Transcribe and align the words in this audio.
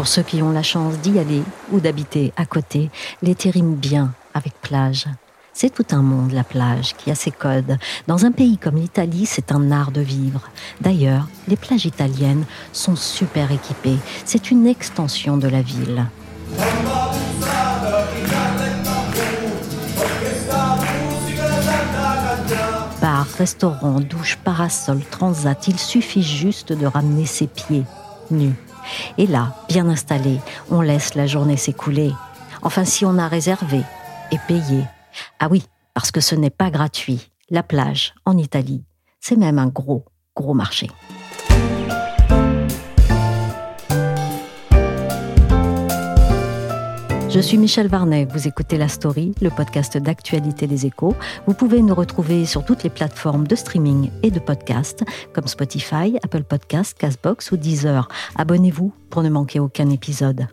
Pour 0.00 0.08
ceux 0.08 0.22
qui 0.22 0.40
ont 0.40 0.50
la 0.50 0.62
chance 0.62 0.96
d'y 1.00 1.18
aller 1.18 1.42
ou 1.70 1.78
d'habiter 1.78 2.32
à 2.38 2.46
côté, 2.46 2.88
l'été 3.20 3.50
rime 3.50 3.74
bien 3.74 4.14
avec 4.32 4.54
plage. 4.62 5.04
C'est 5.52 5.68
tout 5.68 5.84
un 5.90 6.00
monde, 6.00 6.32
la 6.32 6.42
plage, 6.42 6.94
qui 6.96 7.10
a 7.10 7.14
ses 7.14 7.30
codes. 7.30 7.76
Dans 8.06 8.24
un 8.24 8.32
pays 8.32 8.56
comme 8.56 8.76
l'Italie, 8.76 9.26
c'est 9.26 9.52
un 9.52 9.70
art 9.70 9.90
de 9.90 10.00
vivre. 10.00 10.48
D'ailleurs, 10.80 11.28
les 11.48 11.56
plages 11.56 11.84
italiennes 11.84 12.46
sont 12.72 12.96
super 12.96 13.52
équipées. 13.52 13.98
C'est 14.24 14.50
une 14.50 14.66
extension 14.66 15.36
de 15.36 15.48
la 15.48 15.60
ville. 15.60 16.06
Bar, 23.02 23.26
restaurant, 23.36 24.00
douche, 24.00 24.38
parasol, 24.42 25.02
transat, 25.10 25.68
il 25.68 25.78
suffit 25.78 26.22
juste 26.22 26.72
de 26.72 26.86
ramener 26.86 27.26
ses 27.26 27.48
pieds 27.48 27.84
nus. 28.30 28.56
Et 29.18 29.26
là, 29.26 29.54
bien 29.68 29.88
installé, 29.88 30.40
on 30.70 30.80
laisse 30.80 31.14
la 31.14 31.26
journée 31.26 31.56
s'écouler. 31.56 32.12
Enfin, 32.62 32.84
si 32.84 33.04
on 33.04 33.18
a 33.18 33.28
réservé 33.28 33.82
et 34.32 34.38
payé. 34.46 34.84
Ah 35.38 35.48
oui, 35.50 35.64
parce 35.94 36.10
que 36.10 36.20
ce 36.20 36.34
n'est 36.34 36.50
pas 36.50 36.70
gratuit. 36.70 37.30
La 37.50 37.62
plage, 37.62 38.14
en 38.24 38.36
Italie, 38.38 38.84
c'est 39.20 39.36
même 39.36 39.58
un 39.58 39.66
gros, 39.66 40.04
gros 40.36 40.54
marché. 40.54 40.88
Je 47.32 47.38
suis 47.38 47.58
Michel 47.58 47.86
Varnet, 47.86 48.26
vous 48.28 48.48
écoutez 48.48 48.76
La 48.76 48.88
Story, 48.88 49.36
le 49.40 49.50
podcast 49.50 49.96
d'actualité 49.96 50.66
des 50.66 50.86
échos. 50.86 51.14
Vous 51.46 51.54
pouvez 51.54 51.80
nous 51.80 51.94
retrouver 51.94 52.44
sur 52.44 52.64
toutes 52.64 52.82
les 52.82 52.90
plateformes 52.90 53.46
de 53.46 53.54
streaming 53.54 54.10
et 54.24 54.32
de 54.32 54.40
podcast, 54.40 55.04
comme 55.32 55.46
Spotify, 55.46 56.18
Apple 56.24 56.42
Podcasts, 56.42 56.98
Castbox 56.98 57.52
ou 57.52 57.56
Deezer. 57.56 58.08
Abonnez-vous 58.34 58.92
pour 59.10 59.22
ne 59.22 59.28
manquer 59.28 59.60
aucun 59.60 59.90
épisode. 59.90 60.48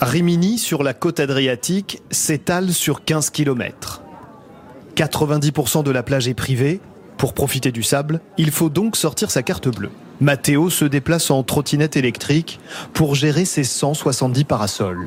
Rimini, 0.00 0.58
sur 0.58 0.84
la 0.84 0.94
côte 0.94 1.18
adriatique, 1.18 2.00
s'étale 2.12 2.72
sur 2.72 3.04
15 3.04 3.30
km. 3.30 4.02
90% 4.94 5.82
de 5.82 5.90
la 5.90 6.04
plage 6.04 6.28
est 6.28 6.34
privée. 6.34 6.80
Pour 7.16 7.34
profiter 7.34 7.72
du 7.72 7.82
sable, 7.82 8.20
il 8.38 8.52
faut 8.52 8.70
donc 8.70 8.94
sortir 8.94 9.32
sa 9.32 9.42
carte 9.42 9.66
bleue. 9.66 9.90
Matteo 10.20 10.70
se 10.70 10.84
déplace 10.84 11.30
en 11.30 11.42
trottinette 11.42 11.96
électrique 11.96 12.60
pour 12.92 13.16
gérer 13.16 13.44
ses 13.44 13.64
170 13.64 14.44
parasols. 14.44 15.06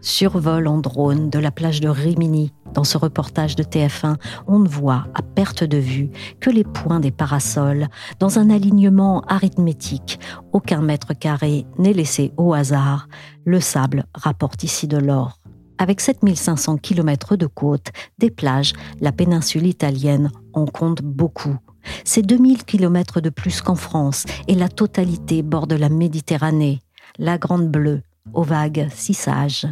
Survol 0.00 0.66
en 0.66 0.78
drone 0.78 1.30
de 1.30 1.38
la 1.38 1.52
plage 1.52 1.80
de 1.80 1.88
Rimini. 1.88 2.52
Dans 2.74 2.84
ce 2.84 2.98
reportage 2.98 3.56
de 3.56 3.62
TF1, 3.62 4.16
on 4.48 4.58
ne 4.58 4.68
voit 4.68 5.06
à 5.14 5.22
perte 5.22 5.64
de 5.64 5.78
vue 5.78 6.10
que 6.40 6.50
les 6.50 6.64
points 6.64 7.00
des 7.00 7.12
parasols 7.12 7.86
dans 8.18 8.38
un 8.38 8.50
alignement 8.50 9.22
arithmétique. 9.28 10.18
Aucun 10.52 10.82
mètre 10.82 11.14
carré 11.14 11.64
n'est 11.78 11.92
laissé 11.92 12.32
au 12.36 12.52
hasard. 12.52 13.08
Le 13.44 13.60
sable 13.60 14.04
rapporte 14.14 14.64
ici 14.64 14.88
de 14.88 14.98
l'or. 14.98 15.38
Avec 15.78 16.00
7500 16.00 16.78
km 16.78 17.36
de 17.36 17.46
côte, 17.46 17.92
des 18.18 18.30
plages, 18.30 18.72
la 19.00 19.12
péninsule 19.12 19.66
italienne 19.66 20.30
en 20.52 20.66
compte 20.66 21.02
beaucoup. 21.02 21.56
C'est 22.04 22.22
2000 22.22 22.64
km 22.64 23.20
de 23.20 23.30
plus 23.30 23.60
qu'en 23.60 23.74
France 23.74 24.24
et 24.48 24.54
la 24.54 24.68
totalité 24.68 25.42
borde 25.42 25.72
la 25.72 25.88
Méditerranée, 25.88 26.80
la 27.18 27.38
Grande 27.38 27.68
Bleue, 27.68 28.02
aux 28.34 28.42
vagues 28.42 28.88
si 28.94 29.14
sages. 29.14 29.66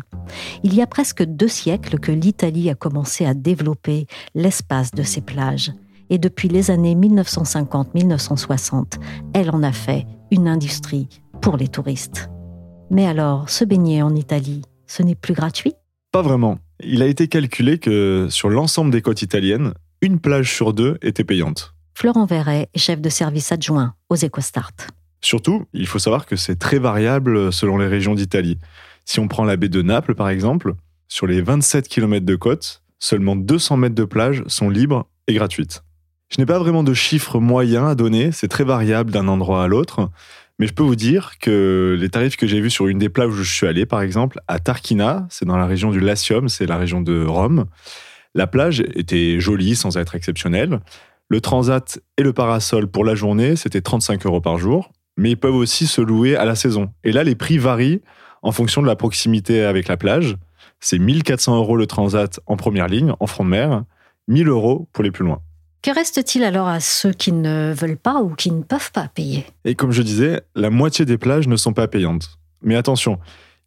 Il 0.63 0.75
y 0.75 0.83
a 0.83 0.87
presque 0.87 1.23
deux 1.23 1.49
siècles 1.49 1.99
que 1.99 2.13
l'Italie 2.13 2.71
a 2.71 2.75
commencé 2.75 3.27
à 3.27 3.35
développer 3.35 4.07
l'espace 4.35 4.93
de 4.93 5.03
ses 5.03 5.21
plages. 5.21 5.73
Et 6.11 6.19
depuis 6.19 6.49
les 6.49 6.71
années 6.71 6.95
1950-1960, 6.95 8.99
elle 9.33 9.51
en 9.51 9.63
a 9.63 9.73
fait 9.73 10.07
une 10.31 10.49
industrie 10.49 11.09
pour 11.41 11.57
les 11.57 11.69
touristes. 11.69 12.29
Mais 12.91 13.07
alors, 13.07 13.49
se 13.49 13.65
baigner 13.65 14.03
en 14.03 14.15
Italie, 14.15 14.63
ce 14.87 15.03
n'est 15.03 15.15
plus 15.15 15.35
gratuit? 15.35 15.75
Pas 16.13 16.23
vraiment. 16.23 16.59
Il 16.81 17.03
a 17.03 17.07
été 17.07 17.29
calculé 17.29 17.79
que 17.79 18.29
sur 18.31 18.51
l'ensemble 18.51 18.91
des 18.91 19.03
côtes 19.03 19.23
italiennes, 19.23 19.73
une 20.01 20.21
plage 20.21 20.55
sur 20.55 20.75
deux 20.75 20.99
était 21.03 21.25
payante. 21.25 21.74
Florent 21.97 22.27
Verret 22.27 22.69
est 22.75 22.79
chef 22.79 23.01
de 23.01 23.09
service 23.09 23.53
adjoint 23.53 23.95
aux 24.11 24.17
EcoStart. 24.17 24.73
Surtout, 25.21 25.65
il 25.73 25.87
faut 25.87 26.01
savoir 26.01 26.27
que 26.27 26.37
c'est 26.37 26.57
très 26.57 26.79
variable 26.79 27.53
selon 27.53 27.79
les 27.79 27.87
régions 27.87 28.15
d'Italie. 28.15 28.59
Si 29.05 29.21
on 29.21 29.29
prend 29.29 29.45
la 29.45 29.57
baie 29.57 29.69
de 29.69 29.81
Naples, 29.81 30.15
par 30.15 30.29
exemple, 30.29 30.75
sur 31.09 31.27
les 31.27 31.41
27 31.41 31.89
km 31.89 32.27
de 32.27 32.37
côte, 32.37 32.83
seulement 32.99 33.37
200 33.37 33.77
mètres 33.77 33.95
de 33.95 34.05
plage 34.05 34.43
sont 34.49 34.69
libres 34.69 35.07
et 35.29 35.35
gratuites. 35.35 35.85
Je 36.31 36.41
n'ai 36.41 36.47
pas 36.47 36.59
vraiment 36.59 36.83
de 36.83 36.95
chiffres 36.95 37.39
moyens 37.39 37.87
à 37.87 37.95
donner, 37.95 38.33
c'est 38.33 38.49
très 38.49 38.65
variable 38.65 39.13
d'un 39.13 39.29
endroit 39.29 39.63
à 39.63 39.69
l'autre, 39.69 40.11
mais 40.59 40.67
je 40.67 40.75
peux 40.75 40.83
vous 40.83 40.97
dire 40.97 41.39
que 41.39 41.97
les 41.99 42.09
tarifs 42.09 42.37
que 42.37 42.47
j'ai 42.47 42.61
vus 42.61 42.71
sur 42.71 42.89
une 42.89 42.99
des 42.99 43.09
plages 43.09 43.31
où 43.31 43.43
je 43.43 43.55
suis 43.55 43.67
allé, 43.67 43.87
par 43.87 44.03
exemple, 44.03 44.41
à 44.49 44.59
Tarquina, 44.59 45.27
c'est 45.31 45.45
dans 45.45 45.57
la 45.57 45.67
région 45.67 45.91
du 45.91 46.01
Latium, 46.01 46.49
c'est 46.49 46.67
la 46.67 46.77
région 46.77 47.01
de 47.01 47.25
Rome, 47.25 47.67
la 48.35 48.47
plage 48.47 48.81
était 48.95 49.39
jolie 49.39 49.77
sans 49.77 49.97
être 49.97 50.17
exceptionnelle. 50.17 50.81
Le 51.29 51.41
transat 51.41 51.99
et 52.19 52.23
le 52.23 52.33
parasol 52.33 52.87
pour 52.87 53.05
la 53.05 53.15
journée, 53.15 53.57
c'était 53.57 53.81
35 53.81 54.27
euros 54.27 54.41
par 54.41 54.59
jour, 54.59 54.93
mais 55.17 55.31
ils 55.31 55.37
peuvent 55.37 55.55
aussi 55.55 55.87
se 55.87 56.01
louer 56.01 56.37
à 56.37 56.45
la 56.45 56.55
saison. 56.55 56.91
Et 57.03 57.13
là, 57.13 57.25
les 57.25 57.35
prix 57.35 57.59
varient 57.59 58.03
en 58.43 58.53
fonction 58.53 58.83
de 58.83 58.87
la 58.87 58.97
proximité 58.97 59.63
avec 59.63 59.89
la 59.89 59.97
plage. 59.97 60.37
C'est 60.81 60.99
1400 60.99 61.57
euros 61.57 61.77
le 61.77 61.87
transat 61.87 62.41
en 62.47 62.57
première 62.57 62.89
ligne, 62.89 63.15
en 63.19 63.27
front 63.27 63.45
de 63.45 63.51
mer, 63.51 63.85
1000 64.29 64.49
euros 64.49 64.89
pour 64.93 65.03
les 65.03 65.11
plus 65.11 65.25
loin. 65.25 65.41
Que 65.83 65.91
reste-t-il 65.91 66.45
alors 66.45 66.69
à 66.69 66.81
ceux 66.81 67.13
qui 67.13 67.33
ne 67.33 67.73
veulent 67.75 67.99
pas 67.99 68.23
ou 68.23 68.35
qui 68.35 68.51
ne 68.51 68.63
peuvent 68.63 68.93
pas 68.93 69.09
payer? 69.09 69.47
Et 69.65 69.75
comme 69.75 69.93
je 69.93 70.03
disais, 70.03 70.43
la 70.55 70.71
moitié 70.71 71.05
des 71.05 71.19
plages 71.19 71.49
ne 71.49 71.57
sont 71.57 71.73
pas 71.73 71.89
payantes. 71.89 72.39
Mais 72.63 72.77
attention, 72.77 73.19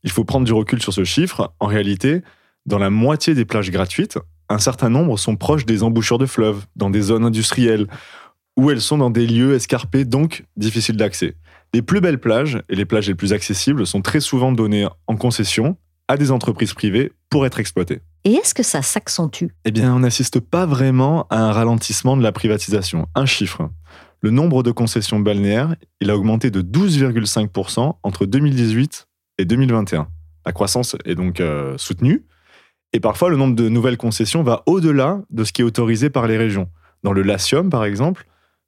il 0.03 0.11
faut 0.11 0.23
prendre 0.23 0.45
du 0.45 0.53
recul 0.53 0.81
sur 0.81 0.93
ce 0.93 1.03
chiffre. 1.03 1.53
En 1.59 1.67
réalité, 1.67 2.21
dans 2.65 2.79
la 2.79 2.89
moitié 2.89 3.35
des 3.35 3.45
plages 3.45 3.69
gratuites, 3.71 4.17
un 4.49 4.59
certain 4.59 4.89
nombre 4.89 5.17
sont 5.17 5.35
proches 5.35 5.65
des 5.65 5.83
embouchures 5.83 6.17
de 6.17 6.25
fleuves, 6.25 6.65
dans 6.75 6.89
des 6.89 7.01
zones 7.01 7.25
industrielles, 7.25 7.87
ou 8.57 8.71
elles 8.71 8.81
sont 8.81 8.97
dans 8.97 9.09
des 9.09 9.27
lieux 9.27 9.53
escarpés, 9.53 10.05
donc 10.05 10.45
difficiles 10.55 10.97
d'accès. 10.97 11.35
Les 11.73 11.81
plus 11.81 12.01
belles 12.01 12.19
plages 12.19 12.61
et 12.69 12.75
les 12.75 12.85
plages 12.85 13.07
les 13.07 13.15
plus 13.15 13.33
accessibles 13.33 13.85
sont 13.85 14.01
très 14.01 14.19
souvent 14.19 14.51
données 14.51 14.87
en 15.05 15.15
concession 15.15 15.77
à 16.07 16.17
des 16.17 16.31
entreprises 16.31 16.73
privées 16.73 17.11
pour 17.29 17.45
être 17.45 17.59
exploitées. 17.59 17.99
Et 18.23 18.33
est-ce 18.33 18.53
que 18.53 18.63
ça 18.63 18.81
s'accentue? 18.81 19.47
Eh 19.65 19.71
bien, 19.71 19.93
on 19.93 19.99
n'assiste 19.99 20.39
pas 20.39 20.65
vraiment 20.65 21.27
à 21.29 21.39
un 21.39 21.51
ralentissement 21.51 22.17
de 22.17 22.23
la 22.23 22.31
privatisation. 22.31 23.07
Un 23.15 23.25
chiffre. 23.25 23.69
Le 24.21 24.31
nombre 24.31 24.63
de 24.63 24.71
concessions 24.71 25.19
balnéaires, 25.19 25.75
il 26.01 26.09
a 26.09 26.17
augmenté 26.17 26.49
de 26.49 26.61
12,5% 26.61 27.95
entre 28.01 28.25
2018 28.25 29.07
et 29.37 29.45
2021. 29.45 30.07
La 30.45 30.51
croissance 30.53 30.95
est 31.05 31.15
donc 31.15 31.39
euh, 31.39 31.77
soutenue, 31.77 32.25
et 32.93 32.99
parfois, 32.99 33.29
le 33.29 33.37
nombre 33.37 33.55
de 33.55 33.69
nouvelles 33.69 33.97
concessions 33.97 34.43
va 34.43 34.63
au-delà 34.65 35.21
de 35.29 35.43
ce 35.43 35.51
qui 35.51 35.61
est 35.61 35.65
autorisé 35.65 36.09
par 36.09 36.27
les 36.27 36.37
régions. 36.37 36.69
Dans 37.03 37.13
le 37.13 37.21
Latium, 37.21 37.69
par 37.69 37.85
exemple, 37.85 38.25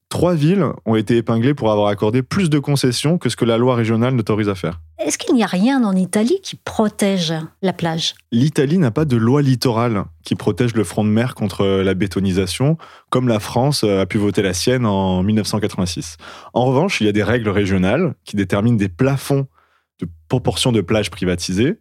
trois 0.09 0.33
villes 0.33 0.65
ont 0.85 0.95
été 0.95 1.17
épinglées 1.17 1.53
pour 1.53 1.71
avoir 1.71 1.87
accordé 1.87 2.21
plus 2.21 2.49
de 2.49 2.59
concessions 2.59 3.17
que 3.17 3.29
ce 3.29 3.35
que 3.35 3.45
la 3.45 3.57
loi 3.57 3.75
régionale 3.75 4.15
n'autorise 4.15 4.49
à 4.49 4.55
faire. 4.55 4.81
Est-ce 4.99 5.17
qu'il 5.17 5.33
n'y 5.33 5.43
a 5.43 5.47
rien 5.47 5.83
en 5.83 5.95
Italie 5.95 6.41
qui 6.43 6.57
protège 6.57 7.33
la 7.61 7.71
plage? 7.71 8.15
L'Italie 8.31 8.77
n'a 8.77 8.91
pas 8.91 9.05
de 9.05 9.15
loi 9.15 9.41
littorale 9.41 10.03
qui 10.23 10.35
protège 10.35 10.75
le 10.75 10.83
front 10.83 11.05
de 11.05 11.09
mer 11.09 11.33
contre 11.33 11.65
la 11.65 11.93
bétonisation, 11.93 12.77
comme 13.09 13.27
la 13.27 13.39
France 13.39 13.85
a 13.85 14.05
pu 14.05 14.17
voter 14.17 14.41
la 14.41 14.53
sienne 14.53 14.85
en 14.85 15.23
1986. 15.23 16.17
En 16.53 16.65
revanche, 16.65 16.99
il 16.99 17.05
y 17.05 17.09
a 17.09 17.13
des 17.13 17.23
règles 17.23 17.49
régionales 17.49 18.13
qui 18.25 18.35
déterminent 18.35 18.77
des 18.77 18.89
plafonds 18.89 19.47
de 19.99 20.07
proportion 20.27 20.71
de 20.71 20.81
plages 20.81 21.09
privatisées. 21.09 21.77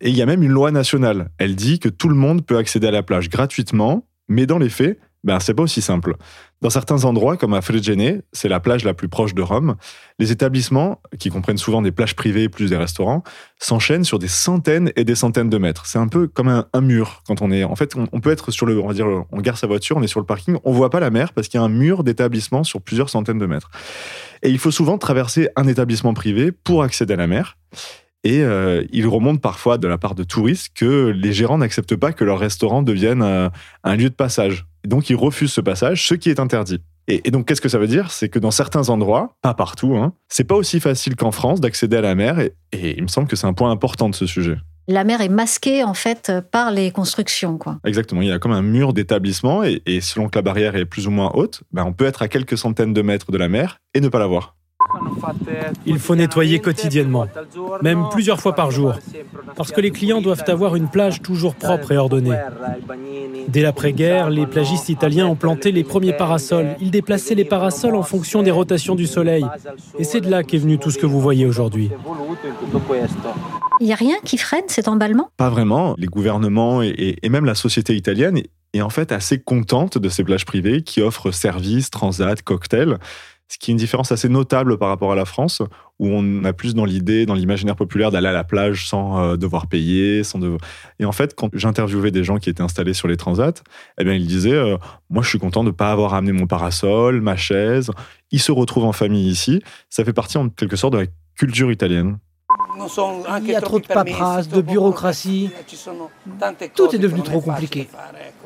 Et 0.00 0.10
il 0.10 0.16
y 0.16 0.22
a 0.22 0.26
même 0.26 0.42
une 0.42 0.52
loi 0.52 0.70
nationale. 0.70 1.30
Elle 1.38 1.56
dit 1.56 1.78
que 1.78 1.88
tout 1.88 2.08
le 2.08 2.14
monde 2.14 2.44
peut 2.44 2.58
accéder 2.58 2.86
à 2.86 2.90
la 2.90 3.02
plage 3.02 3.28
gratuitement, 3.30 4.06
mais 4.28 4.46
dans 4.46 4.58
les 4.58 4.68
faits, 4.68 4.98
Ben, 5.24 5.40
c'est 5.40 5.54
pas 5.54 5.64
aussi 5.64 5.82
simple. 5.82 6.14
Dans 6.62 6.70
certains 6.70 7.04
endroits, 7.04 7.36
comme 7.36 7.52
à 7.52 7.60
Fregene, 7.60 8.22
c'est 8.32 8.48
la 8.48 8.60
plage 8.60 8.84
la 8.84 8.94
plus 8.94 9.08
proche 9.08 9.34
de 9.34 9.42
Rome, 9.42 9.76
les 10.18 10.30
établissements, 10.30 11.00
qui 11.18 11.30
comprennent 11.30 11.58
souvent 11.58 11.82
des 11.82 11.90
plages 11.90 12.14
privées 12.14 12.48
plus 12.48 12.70
des 12.70 12.76
restaurants, 12.76 13.24
s'enchaînent 13.58 14.04
sur 14.04 14.18
des 14.18 14.28
centaines 14.28 14.92
et 14.94 15.04
des 15.04 15.14
centaines 15.14 15.50
de 15.50 15.58
mètres. 15.58 15.86
C'est 15.86 15.98
un 15.98 16.08
peu 16.08 16.28
comme 16.28 16.48
un, 16.48 16.80
mur 16.80 17.22
quand 17.26 17.42
on 17.42 17.50
est. 17.50 17.64
En 17.64 17.74
fait, 17.76 17.94
on, 17.96 18.20
peut 18.20 18.30
être 18.30 18.50
sur 18.50 18.66
le. 18.66 18.80
On 18.80 18.86
va 18.86 18.94
dire, 18.94 19.06
on 19.32 19.40
gare 19.40 19.58
sa 19.58 19.66
voiture, 19.66 19.96
on 19.96 20.02
est 20.02 20.06
sur 20.06 20.20
le 20.20 20.26
parking, 20.26 20.56
on 20.64 20.72
voit 20.72 20.90
pas 20.90 21.00
la 21.00 21.10
mer 21.10 21.32
parce 21.32 21.48
qu'il 21.48 21.58
y 21.58 21.62
a 21.62 21.66
un 21.66 21.70
mur 21.70 22.04
d'établissements 22.04 22.64
sur 22.64 22.80
plusieurs 22.80 23.10
centaines 23.10 23.38
de 23.38 23.46
mètres. 23.46 23.70
Et 24.42 24.50
il 24.50 24.58
faut 24.58 24.70
souvent 24.70 24.98
traverser 24.98 25.48
un 25.56 25.66
établissement 25.66 26.14
privé 26.14 26.52
pour 26.52 26.82
accéder 26.82 27.14
à 27.14 27.16
la 27.16 27.26
mer. 27.26 27.56
Et 28.26 28.42
euh, 28.42 28.84
il 28.90 29.06
remonte 29.06 29.40
parfois 29.40 29.78
de 29.78 29.86
la 29.86 29.98
part 29.98 30.16
de 30.16 30.24
touristes 30.24 30.70
que 30.74 31.12
les 31.14 31.32
gérants 31.32 31.58
n'acceptent 31.58 31.94
pas 31.94 32.12
que 32.12 32.24
leur 32.24 32.40
restaurant 32.40 32.82
devienne 32.82 33.22
euh, 33.22 33.48
un 33.84 33.94
lieu 33.94 34.10
de 34.10 34.14
passage. 34.14 34.66
Donc 34.86 35.10
ils 35.10 35.16
refusent 35.16 35.52
ce 35.52 35.60
passage, 35.60 36.06
ce 36.06 36.14
qui 36.14 36.30
est 36.30 36.40
interdit. 36.40 36.80
Et, 37.08 37.30
donc 37.30 37.46
qu'est-ce 37.46 37.60
que 37.60 37.68
ça 37.68 37.78
veut 37.78 37.86
dire? 37.86 38.10
C'est 38.10 38.28
que 38.28 38.38
dans 38.38 38.50
certains 38.50 38.88
endroits, 38.88 39.36
pas 39.42 39.54
partout, 39.54 39.96
hein, 39.96 40.12
c'est 40.28 40.44
pas 40.44 40.56
aussi 40.56 40.80
facile 40.80 41.14
qu'en 41.14 41.30
France 41.30 41.60
d'accéder 41.60 41.96
à 41.96 42.00
la 42.00 42.14
mer. 42.14 42.40
Et, 42.40 42.52
il 42.72 43.02
me 43.02 43.08
semble 43.08 43.28
que 43.28 43.36
c'est 43.36 43.46
un 43.46 43.52
point 43.52 43.70
important 43.70 44.08
de 44.08 44.14
ce 44.14 44.26
sujet. 44.26 44.56
La 44.88 45.02
mer 45.02 45.20
est 45.20 45.28
masquée 45.28 45.82
en 45.82 45.94
fait 45.94 46.32
par 46.52 46.70
les 46.70 46.92
constructions, 46.92 47.58
quoi. 47.58 47.78
Exactement. 47.84 48.22
Il 48.22 48.28
y 48.28 48.32
a 48.32 48.38
comme 48.38 48.52
un 48.52 48.62
mur 48.62 48.92
d'établissement 48.92 49.62
et, 49.64 50.00
selon 50.00 50.28
que 50.28 50.38
la 50.38 50.42
barrière 50.42 50.76
est 50.76 50.84
plus 50.84 51.06
ou 51.06 51.10
moins 51.10 51.30
haute, 51.34 51.62
ben 51.72 51.84
on 51.84 51.92
peut 51.92 52.06
être 52.06 52.22
à 52.22 52.28
quelques 52.28 52.56
centaines 52.56 52.92
de 52.92 53.02
mètres 53.02 53.32
de 53.32 53.38
la 53.38 53.48
mer 53.48 53.78
et 53.94 54.00
ne 54.00 54.08
pas 54.08 54.18
la 54.18 54.26
voir. 54.26 54.55
Il 55.86 55.98
faut 55.98 56.14
nettoyer 56.14 56.58
quotidiennement, 56.58 57.26
même 57.82 58.04
plusieurs 58.10 58.40
fois 58.40 58.54
par 58.54 58.70
jour, 58.70 58.94
parce 59.56 59.72
que 59.72 59.80
les 59.80 59.90
clients 59.90 60.20
doivent 60.20 60.44
avoir 60.48 60.76
une 60.76 60.88
plage 60.88 61.22
toujours 61.22 61.54
propre 61.54 61.92
et 61.92 61.96
ordonnée. 61.96 62.36
Dès 63.48 63.62
l'après-guerre, 63.62 64.30
les 64.30 64.46
plagistes 64.46 64.88
italiens 64.88 65.26
ont 65.26 65.36
planté 65.36 65.72
les 65.72 65.84
premiers 65.84 66.12
parasols. 66.12 66.76
Ils 66.80 66.90
déplaçaient 66.90 67.34
les 67.34 67.44
parasols 67.44 67.94
en 67.94 68.02
fonction 68.02 68.42
des 68.42 68.50
rotations 68.50 68.94
du 68.94 69.06
soleil. 69.06 69.46
Et 69.98 70.04
c'est 70.04 70.20
de 70.20 70.30
là 70.30 70.42
qu'est 70.42 70.58
venu 70.58 70.78
tout 70.78 70.90
ce 70.90 70.98
que 70.98 71.06
vous 71.06 71.20
voyez 71.20 71.46
aujourd'hui. 71.46 71.90
Il 73.80 73.86
n'y 73.86 73.92
a 73.92 73.96
rien 73.96 74.16
qui 74.24 74.38
freine 74.38 74.64
cet 74.68 74.88
emballement? 74.88 75.30
Pas 75.36 75.50
vraiment. 75.50 75.94
Les 75.98 76.06
gouvernements 76.06 76.82
et, 76.82 77.16
et 77.22 77.28
même 77.28 77.44
la 77.44 77.54
société 77.54 77.94
italienne 77.94 78.40
est 78.72 78.82
en 78.82 78.90
fait 78.90 79.12
assez 79.12 79.38
contente 79.38 79.98
de 79.98 80.08
ces 80.08 80.24
plages 80.24 80.44
privées 80.44 80.82
qui 80.82 81.00
offrent 81.00 81.30
services, 81.30 81.90
transat, 81.90 82.42
cocktails 82.42 82.98
ce 83.48 83.58
qui 83.58 83.70
est 83.70 83.72
une 83.72 83.78
différence 83.78 84.10
assez 84.12 84.28
notable 84.28 84.76
par 84.76 84.88
rapport 84.88 85.12
à 85.12 85.14
la 85.14 85.24
France, 85.24 85.62
où 85.98 86.08
on 86.08 86.44
a 86.44 86.52
plus 86.52 86.74
dans 86.74 86.84
l'idée, 86.84 87.26
dans 87.26 87.34
l'imaginaire 87.34 87.76
populaire, 87.76 88.10
d'aller 88.10 88.28
à 88.28 88.32
la 88.32 88.44
plage 88.44 88.88
sans 88.88 89.18
euh, 89.18 89.36
devoir 89.36 89.68
payer. 89.68 90.24
Sans 90.24 90.40
Et 90.98 91.04
en 91.04 91.12
fait, 91.12 91.34
quand 91.34 91.50
j'interviewais 91.52 92.10
des 92.10 92.24
gens 92.24 92.38
qui 92.38 92.50
étaient 92.50 92.62
installés 92.62 92.94
sur 92.94 93.08
les 93.08 93.16
transats, 93.16 93.62
eh 93.98 94.04
bien, 94.04 94.14
ils 94.14 94.26
disaient 94.26 94.52
euh, 94.52 94.76
Moi, 95.10 95.22
je 95.22 95.28
suis 95.28 95.38
content 95.38 95.62
de 95.62 95.68
ne 95.68 95.74
pas 95.74 95.92
avoir 95.92 96.14
amené 96.14 96.32
mon 96.32 96.46
parasol, 96.46 97.20
ma 97.20 97.36
chaise. 97.36 97.90
Ils 98.32 98.40
se 98.40 98.52
retrouvent 98.52 98.84
en 98.86 98.92
famille 98.92 99.28
ici. 99.28 99.62
Ça 99.90 100.04
fait 100.04 100.12
partie, 100.12 100.38
en 100.38 100.48
quelque 100.48 100.76
sorte, 100.76 100.94
de 100.94 100.98
la 100.98 101.06
culture 101.36 101.70
italienne. 101.70 102.18
Il 103.40 103.46
y 103.46 103.54
a 103.54 103.60
trop 103.60 103.80
de 103.80 103.86
paperasse, 103.86 104.48
de 104.48 104.60
bureaucratie. 104.60 105.50
Tout 106.74 106.94
est 106.94 106.98
devenu 106.98 107.22
trop 107.22 107.40
compliqué. 107.40 107.88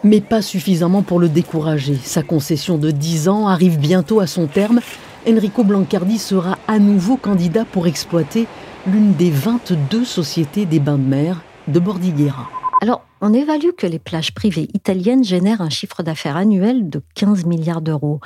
Mais 0.03 0.21
pas 0.23 0.41
suffisamment 0.41 1.03
pour 1.03 1.21
le 1.21 1.29
décourager. 1.29 1.97
Sa 1.97 2.23
concession 2.23 2.79
de 2.79 2.91
10 2.91 3.29
ans 3.29 3.49
arrive 3.49 3.79
bientôt 3.79 4.21
à 4.21 4.27
son 4.27 4.47
terme. 4.47 4.81
Enrico 5.29 5.63
Blancardi 5.63 6.19
sera 6.19 6.57
à 6.69 6.79
nouveau 6.79 7.17
candidat 7.17 7.67
pour 7.67 7.87
exploiter 7.87 8.47
l'une 8.87 9.13
des 9.13 9.31
22 9.31 10.07
sociétés 10.07 10.65
des 10.65 10.81
bains 10.81 10.97
de 10.97 11.07
mer 11.07 11.43
de 11.69 11.79
Bordighera. 11.79 12.49
Alors, 12.81 13.05
on 13.21 13.35
évalue 13.35 13.73
que 13.77 13.87
les 13.87 13.99
plages 13.99 14.33
privées 14.33 14.69
italiennes 14.73 15.23
génèrent 15.23 15.61
un 15.61 15.69
chiffre 15.69 16.03
d'affaires 16.03 16.37
annuel 16.37 16.89
de 16.89 17.03
15 17.15 17.45
milliards 17.45 17.83
d'euros. 17.83 18.21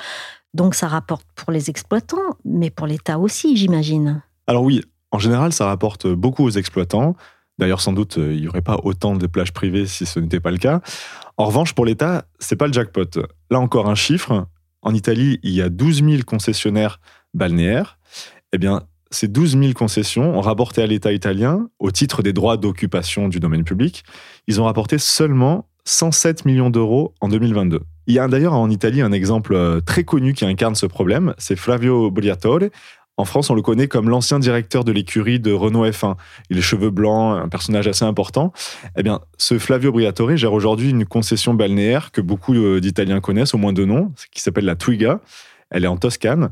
Donc 0.53 0.75
ça 0.75 0.87
rapporte 0.87 1.27
pour 1.35 1.51
les 1.51 1.69
exploitants, 1.69 2.37
mais 2.45 2.69
pour 2.69 2.87
l'État 2.87 3.19
aussi, 3.19 3.57
j'imagine. 3.57 4.21
Alors 4.47 4.63
oui, 4.63 4.81
en 5.11 5.19
général, 5.19 5.51
ça 5.51 5.65
rapporte 5.65 6.07
beaucoup 6.07 6.45
aux 6.45 6.51
exploitants. 6.51 7.15
D'ailleurs, 7.57 7.81
sans 7.81 7.93
doute, 7.93 8.17
il 8.17 8.41
n'y 8.41 8.47
aurait 8.47 8.61
pas 8.61 8.79
autant 8.83 9.15
de 9.15 9.27
plages 9.27 9.53
privées 9.53 9.85
si 9.85 10.05
ce 10.05 10.19
n'était 10.19 10.39
pas 10.39 10.51
le 10.51 10.57
cas. 10.57 10.81
En 11.37 11.45
revanche, 11.45 11.73
pour 11.73 11.85
l'État, 11.85 12.25
c'est 12.39 12.55
pas 12.55 12.67
le 12.67 12.73
jackpot. 12.73 13.19
Là 13.49 13.59
encore, 13.59 13.89
un 13.89 13.95
chiffre. 13.95 14.47
En 14.81 14.93
Italie, 14.93 15.39
il 15.43 15.51
y 15.51 15.61
a 15.61 15.69
12 15.69 16.03
000 16.03 16.23
concessionnaires 16.25 16.99
balnéaires. 17.33 17.97
Eh 18.53 18.57
bien, 18.57 18.83
ces 19.11 19.27
12 19.27 19.57
000 19.57 19.73
concessions 19.73 20.37
ont 20.37 20.41
rapporté 20.41 20.81
à 20.81 20.87
l'État 20.87 21.11
italien, 21.11 21.69
au 21.79 21.91
titre 21.91 22.21
des 22.21 22.33
droits 22.33 22.57
d'occupation 22.57 23.27
du 23.27 23.39
domaine 23.39 23.63
public, 23.63 24.03
ils 24.47 24.59
ont 24.59 24.65
rapporté 24.65 24.97
seulement 24.97 25.67
107 25.85 26.45
millions 26.45 26.69
d'euros 26.69 27.13
en 27.21 27.29
2022. 27.29 27.81
Il 28.07 28.13
y 28.13 28.19
a 28.19 28.27
d'ailleurs 28.27 28.53
en 28.53 28.69
Italie 28.69 29.01
un 29.01 29.11
exemple 29.11 29.53
euh, 29.53 29.79
très 29.81 30.03
connu 30.03 30.33
qui 30.33 30.45
incarne 30.45 30.75
ce 30.75 30.85
problème, 30.85 31.33
c'est 31.37 31.55
Flavio 31.55 32.11
Briatore, 32.11 32.69
en 33.17 33.23
France, 33.23 33.49
on 33.49 33.55
le 33.55 33.61
connaît 33.61 33.87
comme 33.87 34.09
l'ancien 34.09 34.39
directeur 34.39 34.83
de 34.83 34.91
l'écurie 34.91 35.39
de 35.39 35.53
Renault 35.53 35.85
F1. 35.85 36.15
Il 36.49 36.57
est 36.57 36.61
cheveux 36.61 36.89
blancs, 36.89 37.41
un 37.41 37.47
personnage 37.47 37.87
assez 37.87 38.03
important. 38.03 38.51
Eh 38.97 39.03
bien, 39.03 39.21
ce 39.37 39.57
Flavio 39.57 39.93
Briatore 39.93 40.35
gère 40.35 40.51
aujourd'hui 40.51 40.89
une 40.89 41.05
concession 41.05 41.53
balnéaire 41.53 42.11
que 42.11 42.19
beaucoup 42.19 42.53
euh, 42.53 42.81
d'Italiens 42.81 43.21
connaissent, 43.21 43.53
au 43.53 43.57
moins 43.57 43.71
de 43.71 43.85
nom, 43.85 44.11
qui 44.31 44.41
s'appelle 44.41 44.65
la 44.65 44.75
Twiga. 44.75 45.21
Elle 45.69 45.85
est 45.85 45.87
en 45.87 45.95
Toscane. 45.95 46.49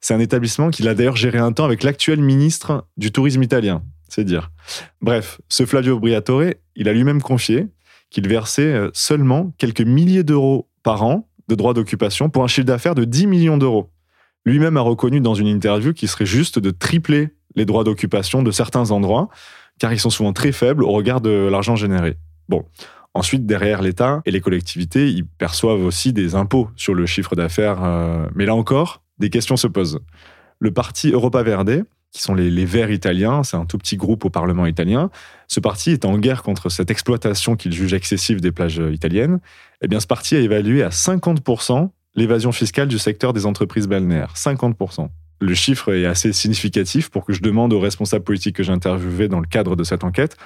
C'est 0.00 0.12
un 0.12 0.20
établissement 0.20 0.68
qu'il 0.68 0.88
a 0.88 0.94
d'ailleurs 0.94 1.16
géré 1.16 1.38
un 1.38 1.52
temps 1.52 1.64
avec 1.64 1.82
l'actuel 1.82 2.20
ministre 2.20 2.86
du 2.98 3.10
tourisme 3.10 3.42
italien, 3.42 3.82
c'est 4.10 4.24
dire. 4.24 4.50
Bref, 5.00 5.40
ce 5.48 5.64
Flavio 5.64 5.98
Briatore, 5.98 6.52
il 6.76 6.88
a 6.90 6.92
lui-même 6.92 7.22
confié 7.22 7.68
qu'il 8.10 8.28
versait 8.28 8.62
euh, 8.62 8.90
seulement 8.92 9.54
quelques 9.56 9.80
milliers 9.80 10.22
d'euros 10.22 10.68
par 10.82 11.02
an 11.02 11.26
de 11.48 11.54
droits 11.54 11.72
d'occupation 11.72 12.28
pour 12.28 12.44
un 12.44 12.46
chiffre 12.46 12.66
d'affaires 12.66 12.94
de 12.94 13.04
10 13.04 13.26
millions 13.26 13.56
d'euros. 13.56 13.90
Lui-même 14.44 14.76
a 14.76 14.80
reconnu 14.80 15.20
dans 15.20 15.34
une 15.34 15.46
interview 15.46 15.92
qu'il 15.92 16.08
serait 16.08 16.26
juste 16.26 16.58
de 16.58 16.70
tripler 16.70 17.30
les 17.56 17.64
droits 17.64 17.84
d'occupation 17.84 18.42
de 18.42 18.50
certains 18.50 18.90
endroits, 18.90 19.28
car 19.78 19.92
ils 19.92 20.00
sont 20.00 20.10
souvent 20.10 20.32
très 20.32 20.52
faibles 20.52 20.84
au 20.84 20.90
regard 20.90 21.20
de 21.20 21.48
l'argent 21.50 21.76
généré. 21.76 22.16
Bon. 22.48 22.64
Ensuite, 23.16 23.46
derrière 23.46 23.80
l'État 23.80 24.22
et 24.26 24.32
les 24.32 24.40
collectivités, 24.40 25.08
ils 25.08 25.24
perçoivent 25.24 25.84
aussi 25.84 26.12
des 26.12 26.34
impôts 26.34 26.68
sur 26.74 26.94
le 26.94 27.06
chiffre 27.06 27.36
d'affaires. 27.36 27.78
Euh, 27.84 28.26
mais 28.34 28.44
là 28.44 28.56
encore, 28.56 29.02
des 29.18 29.30
questions 29.30 29.56
se 29.56 29.68
posent. 29.68 30.00
Le 30.58 30.72
parti 30.72 31.10
Europa 31.10 31.44
Verde, 31.44 31.84
qui 32.10 32.22
sont 32.22 32.34
les, 32.34 32.50
les 32.50 32.64
Verts 32.64 32.90
italiens, 32.90 33.44
c'est 33.44 33.56
un 33.56 33.66
tout 33.66 33.78
petit 33.78 33.96
groupe 33.96 34.24
au 34.24 34.30
Parlement 34.30 34.66
italien, 34.66 35.10
ce 35.46 35.60
parti 35.60 35.92
est 35.92 36.04
en 36.04 36.18
guerre 36.18 36.42
contre 36.42 36.70
cette 36.70 36.90
exploitation 36.90 37.54
qu'il 37.54 37.72
juge 37.72 37.94
excessive 37.94 38.40
des 38.40 38.50
plages 38.50 38.82
italiennes. 38.92 39.38
Eh 39.80 39.86
bien, 39.86 40.00
ce 40.00 40.08
parti 40.08 40.34
a 40.34 40.40
évalué 40.40 40.82
à 40.82 40.88
50% 40.88 41.90
l'évasion 42.14 42.52
fiscale 42.52 42.88
du 42.88 42.98
secteur 42.98 43.32
des 43.32 43.46
entreprises 43.46 43.88
balnéaires, 43.88 44.34
50%. 44.36 45.08
Le 45.40 45.54
chiffre 45.54 45.92
est 45.92 46.06
assez 46.06 46.32
significatif 46.32 47.10
pour 47.10 47.24
que 47.24 47.32
je 47.32 47.42
demande 47.42 47.72
aux 47.72 47.80
responsables 47.80 48.24
politiques 48.24 48.56
que 48.56 48.62
j'ai 48.62 48.72
interviewés 48.72 49.28
dans 49.28 49.40
le 49.40 49.46
cadre 49.46 49.76
de 49.76 49.84
cette 49.84 50.04
enquête 50.04 50.36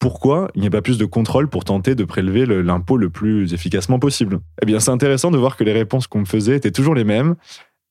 pourquoi 0.00 0.50
il 0.54 0.62
n'y 0.62 0.66
a 0.66 0.70
pas 0.70 0.82
plus 0.82 0.98
de 0.98 1.04
contrôle 1.04 1.48
pour 1.48 1.64
tenter 1.64 1.94
de 1.94 2.04
prélever 2.04 2.46
l'impôt 2.46 2.96
le 2.96 3.10
plus 3.10 3.52
efficacement 3.52 3.98
possible 4.00 4.40
Eh 4.62 4.66
bien, 4.66 4.80
c'est 4.80 4.90
intéressant 4.90 5.30
de 5.30 5.38
voir 5.38 5.56
que 5.56 5.62
les 5.62 5.72
réponses 5.72 6.08
qu'on 6.08 6.20
me 6.20 6.24
faisait 6.24 6.56
étaient 6.56 6.72
toujours 6.72 6.94
les 6.94 7.04
mêmes. 7.04 7.36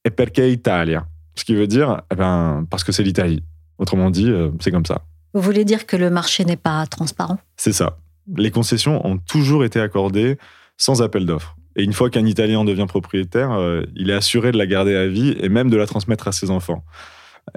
Et 0.03 0.09
perché 0.09 0.51
Italia? 0.51 1.05
Ce 1.35 1.45
qui 1.45 1.55
veut 1.55 1.67
dire, 1.67 2.01
eh 2.11 2.15
ben, 2.15 2.65
parce 2.69 2.83
que 2.83 2.91
c'est 2.91 3.03
l'Italie. 3.03 3.43
Autrement 3.77 4.09
dit, 4.09 4.29
euh, 4.29 4.49
c'est 4.59 4.71
comme 4.71 4.85
ça. 4.85 5.03
Vous 5.33 5.41
voulez 5.41 5.63
dire 5.63 5.85
que 5.85 5.95
le 5.95 6.09
marché 6.09 6.43
n'est 6.43 6.57
pas 6.57 6.85
transparent? 6.87 7.37
C'est 7.55 7.73
ça. 7.73 7.99
Les 8.35 8.49
concessions 8.49 9.05
ont 9.05 9.19
toujours 9.19 9.63
été 9.63 9.79
accordées 9.79 10.37
sans 10.77 11.03
appel 11.03 11.27
d'offres. 11.27 11.55
Et 11.75 11.83
une 11.83 11.93
fois 11.93 12.09
qu'un 12.09 12.25
Italien 12.25 12.65
devient 12.65 12.85
propriétaire, 12.87 13.51
euh, 13.51 13.83
il 13.95 14.09
est 14.09 14.13
assuré 14.13 14.51
de 14.51 14.57
la 14.57 14.65
garder 14.65 14.95
à 14.95 15.07
vie 15.07 15.35
et 15.39 15.49
même 15.49 15.69
de 15.69 15.77
la 15.77 15.85
transmettre 15.85 16.27
à 16.27 16.31
ses 16.31 16.49
enfants. 16.49 16.83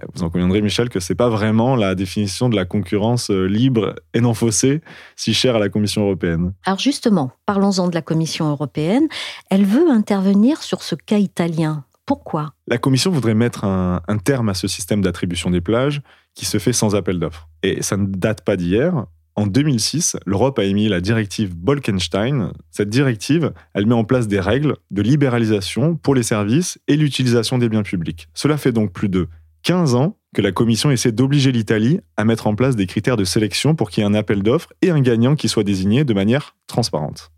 Euh, 0.01 0.07
vous 0.15 0.23
en 0.23 0.31
conviendrez, 0.31 0.63
Michel, 0.63 0.89
que 0.89 1.01
c'est 1.01 1.15
pas 1.15 1.29
vraiment 1.29 1.77
la 1.77 1.95
définition 1.95 2.49
de 2.49 2.57
la 2.57 2.65
concurrence 2.65 3.31
euh, 3.31 3.47
libre 3.47 3.95
et 4.15 4.21
non 4.21 4.35
faussée, 4.35 4.81
si 5.17 5.35
chère 5.35 5.57
à 5.57 5.59
la 5.59 5.69
Commission 5.69 6.03
européenne. 6.03 6.53
Alors 6.65 6.79
justement, 6.79 7.33
parlons-en 7.47 7.89
de 7.89 7.95
la 7.95 8.03
Commission 8.03 8.49
européenne. 8.51 9.09
Elle 9.51 9.65
veut 9.65 9.91
intervenir 9.91 10.63
sur 10.63 10.83
ce 10.83 10.95
cas 10.95 11.19
italien. 11.19 11.85
Pourquoi? 12.07 12.53
La 12.67 12.79
Commission 12.79 13.11
voudrait 13.11 13.35
mettre 13.35 13.65
un, 13.65 14.03
un 14.09 14.19
terme 14.19 14.49
à 14.49 14.55
ce 14.55 14.67
système 14.67 15.03
d'attribution 15.03 15.51
des 15.51 15.61
plages 15.61 16.03
qui 16.35 16.47
se 16.47 16.59
fait 16.59 16.73
sans 16.73 16.95
appel 16.95 17.19
d'offres. 17.19 17.49
Et 17.63 17.83
ça 17.83 17.97
ne 17.97 18.07
date 18.07 18.45
pas 18.45 18.57
d'hier. 18.57 19.07
En 19.35 19.47
2006, 19.47 20.17
l'Europe 20.27 20.59
a 20.59 20.65
émis 20.65 20.89
la 20.89 21.01
directive 21.01 21.57
Bolkenstein. 21.57 22.53
Cette 22.71 22.91
directive, 22.91 23.53
elle 23.73 23.87
met 23.87 23.95
en 23.95 24.05
place 24.05 24.29
des 24.29 24.41
règles 24.41 24.77
de 24.91 25.03
libéralisation 25.03 25.97
pour 25.97 26.15
les 26.15 26.23
services 26.23 26.79
et 26.87 26.97
l'utilisation 26.97 27.57
des 27.57 27.69
biens 27.69 27.83
publics. 27.83 28.29
Cela 28.35 28.59
fait 28.59 28.73
donc 28.73 28.93
plus 28.93 29.09
de 29.09 29.29
15 29.63 29.95
ans 29.95 30.17
que 30.35 30.43
la 30.43 30.53
Commission 30.53 30.91
essaie 30.91 31.13
d'obliger 31.13 31.53
l'Italie 31.53 32.01
à 32.17 32.25
mettre 32.25 32.47
en 32.47 32.55
place 32.55 32.77
des 32.77 32.87
critères 32.87 33.17
de 33.17 33.25
sélection 33.25 33.75
pour 33.75 33.91
qu'il 33.91 34.03
y 34.03 34.07
ait 34.07 34.09
un 34.09 34.15
appel 34.15 34.43
d'offres 34.43 34.73
et 34.83 34.91
un 34.91 35.01
gagnant 35.01 35.35
qui 35.35 35.49
soit 35.49 35.65
désigné 35.65 36.05
de 36.05 36.15
manière 36.15 36.57
transparente. 36.67 37.31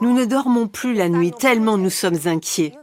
Nous 0.00 0.14
ne 0.14 0.24
dormons 0.24 0.68
plus 0.68 0.94
la 0.94 1.08
nuit 1.08 1.32
tellement 1.32 1.78
nous 1.78 1.90
sommes 1.90 2.18
inquiets. 2.26 2.74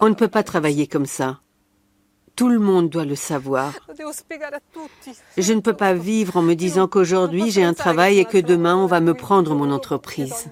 On 0.00 0.08
ne 0.08 0.14
peut 0.14 0.28
pas 0.28 0.42
travailler 0.42 0.86
comme 0.86 1.06
ça. 1.06 1.40
Tout 2.38 2.48
le 2.48 2.60
monde 2.60 2.88
doit 2.88 3.04
le 3.04 3.16
savoir. 3.16 3.72
Je 5.36 5.52
ne 5.52 5.58
peux 5.58 5.72
pas 5.72 5.92
vivre 5.92 6.36
en 6.36 6.42
me 6.42 6.54
disant 6.54 6.86
qu'aujourd'hui 6.86 7.50
j'ai 7.50 7.64
un 7.64 7.74
travail 7.74 8.20
et 8.20 8.24
que 8.24 8.38
demain 8.38 8.76
on 8.76 8.86
va 8.86 9.00
me 9.00 9.12
prendre 9.12 9.56
mon 9.56 9.72
entreprise. 9.72 10.46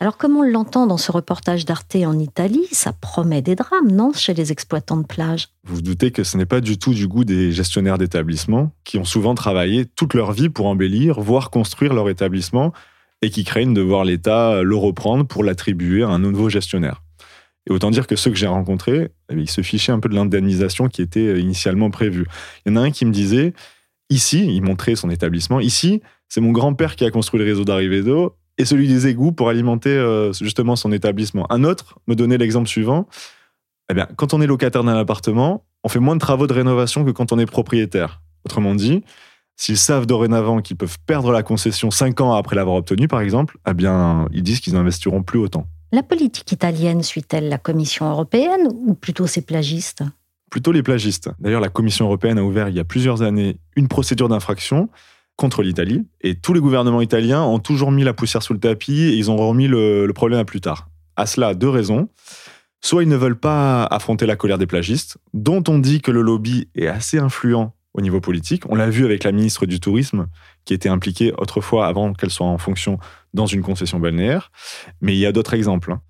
Alors 0.00 0.16
comme 0.16 0.38
on 0.38 0.42
l'entend 0.42 0.86
dans 0.86 0.96
ce 0.96 1.12
reportage 1.12 1.66
d'Arte 1.66 1.96
en 1.96 2.18
Italie, 2.18 2.66
ça 2.72 2.94
promet 2.94 3.42
des 3.42 3.56
drames, 3.56 3.92
non, 3.92 4.14
chez 4.14 4.32
les 4.32 4.52
exploitants 4.52 4.96
de 4.96 5.06
plage? 5.06 5.48
Vous 5.64 5.76
vous 5.76 5.82
doutez 5.82 6.12
que 6.12 6.24
ce 6.24 6.38
n'est 6.38 6.46
pas 6.46 6.62
du 6.62 6.78
tout 6.78 6.94
du 6.94 7.06
goût 7.06 7.24
des 7.24 7.52
gestionnaires 7.52 7.98
d'établissements 7.98 8.70
qui 8.84 8.96
ont 8.96 9.04
souvent 9.04 9.34
travaillé 9.34 9.84
toute 9.84 10.14
leur 10.14 10.32
vie 10.32 10.48
pour 10.48 10.64
embellir, 10.64 11.20
voire 11.20 11.50
construire 11.50 11.92
leur 11.92 12.08
établissement 12.08 12.72
et 13.20 13.28
qui 13.28 13.44
craignent 13.44 13.74
de 13.74 13.82
voir 13.82 14.06
l'État 14.06 14.62
le 14.62 14.76
reprendre 14.76 15.26
pour 15.26 15.44
l'attribuer 15.44 16.04
à 16.04 16.08
un 16.08 16.20
nouveau 16.20 16.48
gestionnaire. 16.48 17.02
Et 17.68 17.72
autant 17.72 17.90
dire 17.90 18.06
que 18.06 18.16
ceux 18.16 18.30
que 18.30 18.36
j'ai 18.36 18.46
rencontrés, 18.46 19.10
eh 19.30 19.34
ils 19.34 19.50
se 19.50 19.60
fichaient 19.60 19.92
un 19.92 20.00
peu 20.00 20.08
de 20.08 20.14
l'indemnisation 20.14 20.88
qui 20.88 21.02
était 21.02 21.40
initialement 21.40 21.90
prévue. 21.90 22.26
Il 22.64 22.72
y 22.72 22.72
en 22.72 22.76
a 22.76 22.84
un 22.84 22.90
qui 22.90 23.04
me 23.04 23.12
disait, 23.12 23.54
ici, 24.10 24.46
il 24.46 24.62
montrait 24.62 24.96
son 24.96 25.10
établissement, 25.10 25.60
ici, 25.60 26.02
c'est 26.28 26.40
mon 26.40 26.52
grand-père 26.52 26.96
qui 26.96 27.04
a 27.04 27.10
construit 27.10 27.38
le 27.38 27.46
réseau 27.46 27.64
d'arrivée 27.64 28.02
d'eau 28.02 28.36
et 28.58 28.64
celui 28.64 28.88
des 28.88 29.06
égouts 29.06 29.32
pour 29.32 29.48
alimenter 29.48 29.90
euh, 29.90 30.32
justement 30.32 30.76
son 30.76 30.92
établissement. 30.92 31.46
Un 31.52 31.64
autre 31.64 31.98
me 32.06 32.14
donnait 32.14 32.38
l'exemple 32.38 32.68
suivant. 32.68 33.06
Eh 33.90 33.94
bien, 33.94 34.08
quand 34.16 34.34
on 34.34 34.40
est 34.40 34.46
locataire 34.46 34.82
d'un 34.82 34.96
appartement, 34.96 35.64
on 35.84 35.88
fait 35.88 36.00
moins 36.00 36.16
de 36.16 36.20
travaux 36.20 36.46
de 36.46 36.52
rénovation 36.52 37.04
que 37.04 37.10
quand 37.10 37.32
on 37.32 37.38
est 37.38 37.46
propriétaire. 37.46 38.22
Autrement 38.44 38.74
dit, 38.74 39.04
s'ils 39.56 39.78
savent 39.78 40.06
dorénavant 40.06 40.60
qu'ils 40.60 40.76
peuvent 40.76 40.98
perdre 41.06 41.32
la 41.32 41.42
concession 41.42 41.90
cinq 41.90 42.20
ans 42.20 42.32
après 42.34 42.56
l'avoir 42.56 42.76
obtenue, 42.76 43.08
par 43.08 43.20
exemple, 43.20 43.58
eh 43.68 43.74
bien, 43.74 44.28
ils 44.32 44.42
disent 44.42 44.60
qu'ils 44.60 44.74
n'investiront 44.74 45.22
plus 45.22 45.38
autant. 45.38 45.66
La 45.96 46.02
politique 46.02 46.52
italienne 46.52 47.02
suit-elle 47.02 47.48
la 47.48 47.56
Commission 47.56 48.10
européenne 48.10 48.68
ou 48.70 48.92
plutôt 48.92 49.26
ses 49.26 49.40
plagistes? 49.40 50.02
Plutôt 50.50 50.70
les 50.70 50.82
plagistes. 50.82 51.30
D'ailleurs, 51.38 51.62
la 51.62 51.70
Commission 51.70 52.04
européenne 52.04 52.36
a 52.36 52.44
ouvert 52.44 52.68
il 52.68 52.74
y 52.74 52.78
a 52.78 52.84
plusieurs 52.84 53.22
années 53.22 53.56
une 53.76 53.88
procédure 53.88 54.28
d'infraction 54.28 54.90
contre 55.36 55.62
l'Italie. 55.62 56.06
Et 56.20 56.34
tous 56.34 56.52
les 56.52 56.60
gouvernements 56.60 57.00
italiens 57.00 57.44
ont 57.44 57.60
toujours 57.60 57.92
mis 57.92 58.04
la 58.04 58.12
poussière 58.12 58.42
sous 58.42 58.52
le 58.52 58.58
tapis 58.58 59.04
et 59.04 59.14
ils 59.14 59.30
ont 59.30 59.38
remis 59.38 59.68
le, 59.68 60.06
problème 60.14 60.38
à 60.38 60.44
plus 60.44 60.60
tard. 60.60 60.90
À 61.16 61.24
cela, 61.24 61.54
deux 61.54 61.70
raisons. 61.70 62.10
Soit 62.84 63.04
ils 63.04 63.08
ne 63.08 63.16
veulent 63.16 63.40
pas 63.40 63.84
affronter 63.84 64.26
la 64.26 64.36
colère 64.36 64.58
des 64.58 64.66
plagistes, 64.66 65.16
dont 65.32 65.64
on 65.66 65.78
dit 65.78 66.02
que 66.02 66.10
le 66.10 66.20
lobby 66.20 66.68
est 66.74 66.88
assez 66.88 67.18
influent 67.18 67.72
au 67.96 68.00
niveau 68.02 68.20
politique. 68.20 68.62
On 68.68 68.74
l'a 68.74 68.88
vu 68.88 69.04
avec 69.04 69.24
la 69.24 69.32
ministre 69.32 69.66
du 69.66 69.80
Tourisme, 69.80 70.26
qui 70.64 70.74
était 70.74 70.88
impliquée 70.88 71.32
autrefois, 71.38 71.86
avant 71.86 72.12
qu'elle 72.12 72.30
soit 72.30 72.46
en 72.46 72.58
fonction, 72.58 72.98
dans 73.34 73.46
une 73.46 73.62
concession 73.62 73.98
balnéaire. 73.98 74.52
Mais 75.00 75.14
il 75.14 75.18
y 75.18 75.26
a 75.26 75.32
d'autres 75.32 75.54
exemples. 75.54 75.92
Hein. 75.92 76.00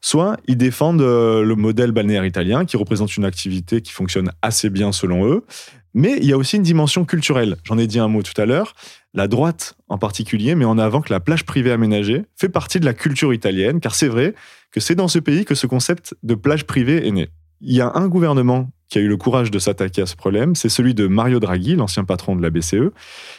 Soit 0.00 0.36
ils 0.46 0.56
défendent 0.56 1.02
euh, 1.02 1.44
le 1.44 1.54
modèle 1.56 1.92
balnéaire 1.92 2.24
italien, 2.24 2.64
qui 2.64 2.76
représente 2.76 3.16
une 3.16 3.24
activité 3.24 3.82
qui 3.82 3.92
fonctionne 3.92 4.32
assez 4.40 4.70
bien 4.70 4.92
selon 4.92 5.26
eux, 5.26 5.44
mais 5.94 6.16
il 6.18 6.24
y 6.24 6.32
a 6.32 6.38
aussi 6.38 6.56
une 6.56 6.62
dimension 6.62 7.04
culturelle. 7.04 7.56
J'en 7.64 7.76
ai 7.76 7.86
dit 7.86 7.98
un 7.98 8.08
mot 8.08 8.22
tout 8.22 8.40
à 8.40 8.46
l'heure. 8.46 8.74
La 9.12 9.28
droite 9.28 9.74
en 9.88 9.98
particulier 9.98 10.54
met 10.54 10.64
en 10.64 10.78
avant 10.78 11.02
que 11.02 11.12
la 11.12 11.20
plage 11.20 11.44
privée 11.44 11.70
aménagée 11.70 12.24
fait 12.36 12.48
partie 12.48 12.80
de 12.80 12.86
la 12.86 12.94
culture 12.94 13.34
italienne, 13.34 13.80
car 13.80 13.94
c'est 13.94 14.08
vrai 14.08 14.34
que 14.70 14.80
c'est 14.80 14.94
dans 14.94 15.08
ce 15.08 15.18
pays 15.18 15.44
que 15.44 15.54
ce 15.54 15.66
concept 15.66 16.16
de 16.22 16.34
plage 16.34 16.64
privée 16.64 17.06
est 17.06 17.10
né. 17.10 17.28
Il 17.60 17.76
y 17.76 17.80
a 17.80 17.92
un 17.94 18.08
gouvernement 18.08 18.70
qui 18.92 18.98
a 18.98 19.00
eu 19.00 19.08
le 19.08 19.16
courage 19.16 19.50
de 19.50 19.58
s'attaquer 19.58 20.02
à 20.02 20.06
ce 20.06 20.16
problème, 20.16 20.54
c'est 20.54 20.68
celui 20.68 20.92
de 20.92 21.06
Mario 21.06 21.40
Draghi, 21.40 21.76
l'ancien 21.76 22.04
patron 22.04 22.36
de 22.36 22.42
la 22.42 22.50
BCE. 22.50 22.92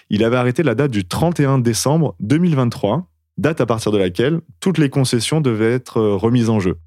Il 0.09 0.23
avait 0.23 0.35
arrêté 0.35 0.63
la 0.63 0.73
date 0.73 0.89
du 0.89 1.05
31 1.05 1.59
décembre 1.59 2.15
2023, 2.21 3.07
date 3.37 3.61
à 3.61 3.67
partir 3.67 3.91
de 3.91 3.99
laquelle 3.99 4.41
toutes 4.59 4.79
les 4.79 4.89
concessions 4.89 5.41
devaient 5.41 5.71
être 5.71 6.01
remises 6.01 6.49
en 6.49 6.59
jeu. 6.59 6.79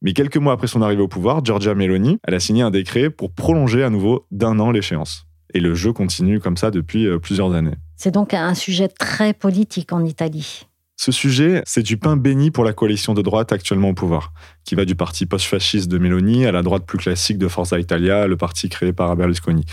Mais 0.00 0.14
quelques 0.14 0.38
mois 0.38 0.54
après 0.54 0.66
son 0.66 0.80
arrivée 0.80 1.02
au 1.02 1.08
pouvoir, 1.08 1.44
Giorgia 1.44 1.74
Meloni, 1.74 2.18
elle 2.24 2.32
a 2.32 2.40
signé 2.40 2.62
un 2.62 2.70
décret 2.70 3.10
pour 3.10 3.32
prolonger 3.32 3.82
à 3.82 3.90
nouveau 3.90 4.26
d'un 4.30 4.58
an 4.60 4.70
l'échéance. 4.70 5.26
Et 5.52 5.60
le 5.60 5.74
jeu 5.74 5.92
continue 5.92 6.40
comme 6.40 6.56
ça 6.56 6.70
depuis 6.70 7.06
euh, 7.06 7.18
plusieurs 7.18 7.52
années. 7.52 7.76
C'est 7.96 8.12
donc 8.12 8.32
un 8.32 8.54
sujet 8.54 8.88
très 8.88 9.34
politique 9.34 9.92
en 9.92 10.02
Italie. 10.02 10.66
Ce 10.96 11.12
sujet, 11.12 11.62
c'est 11.66 11.82
du 11.82 11.98
pain 11.98 12.16
béni 12.16 12.50
pour 12.50 12.64
la 12.64 12.72
coalition 12.72 13.12
de 13.12 13.20
droite 13.20 13.52
actuellement 13.52 13.90
au 13.90 13.94
pouvoir, 13.94 14.32
qui 14.64 14.74
va 14.74 14.86
du 14.86 14.94
parti 14.94 15.26
post-fasciste 15.26 15.88
de 15.88 15.98
Meloni 15.98 16.46
à 16.46 16.52
la 16.52 16.62
droite 16.62 16.86
plus 16.86 16.96
classique 16.96 17.36
de 17.36 17.48
Forza 17.48 17.78
Italia, 17.78 18.26
le 18.26 18.36
parti 18.38 18.70
créé 18.70 18.94
par 18.94 19.14
Berlusconi. 19.14 19.64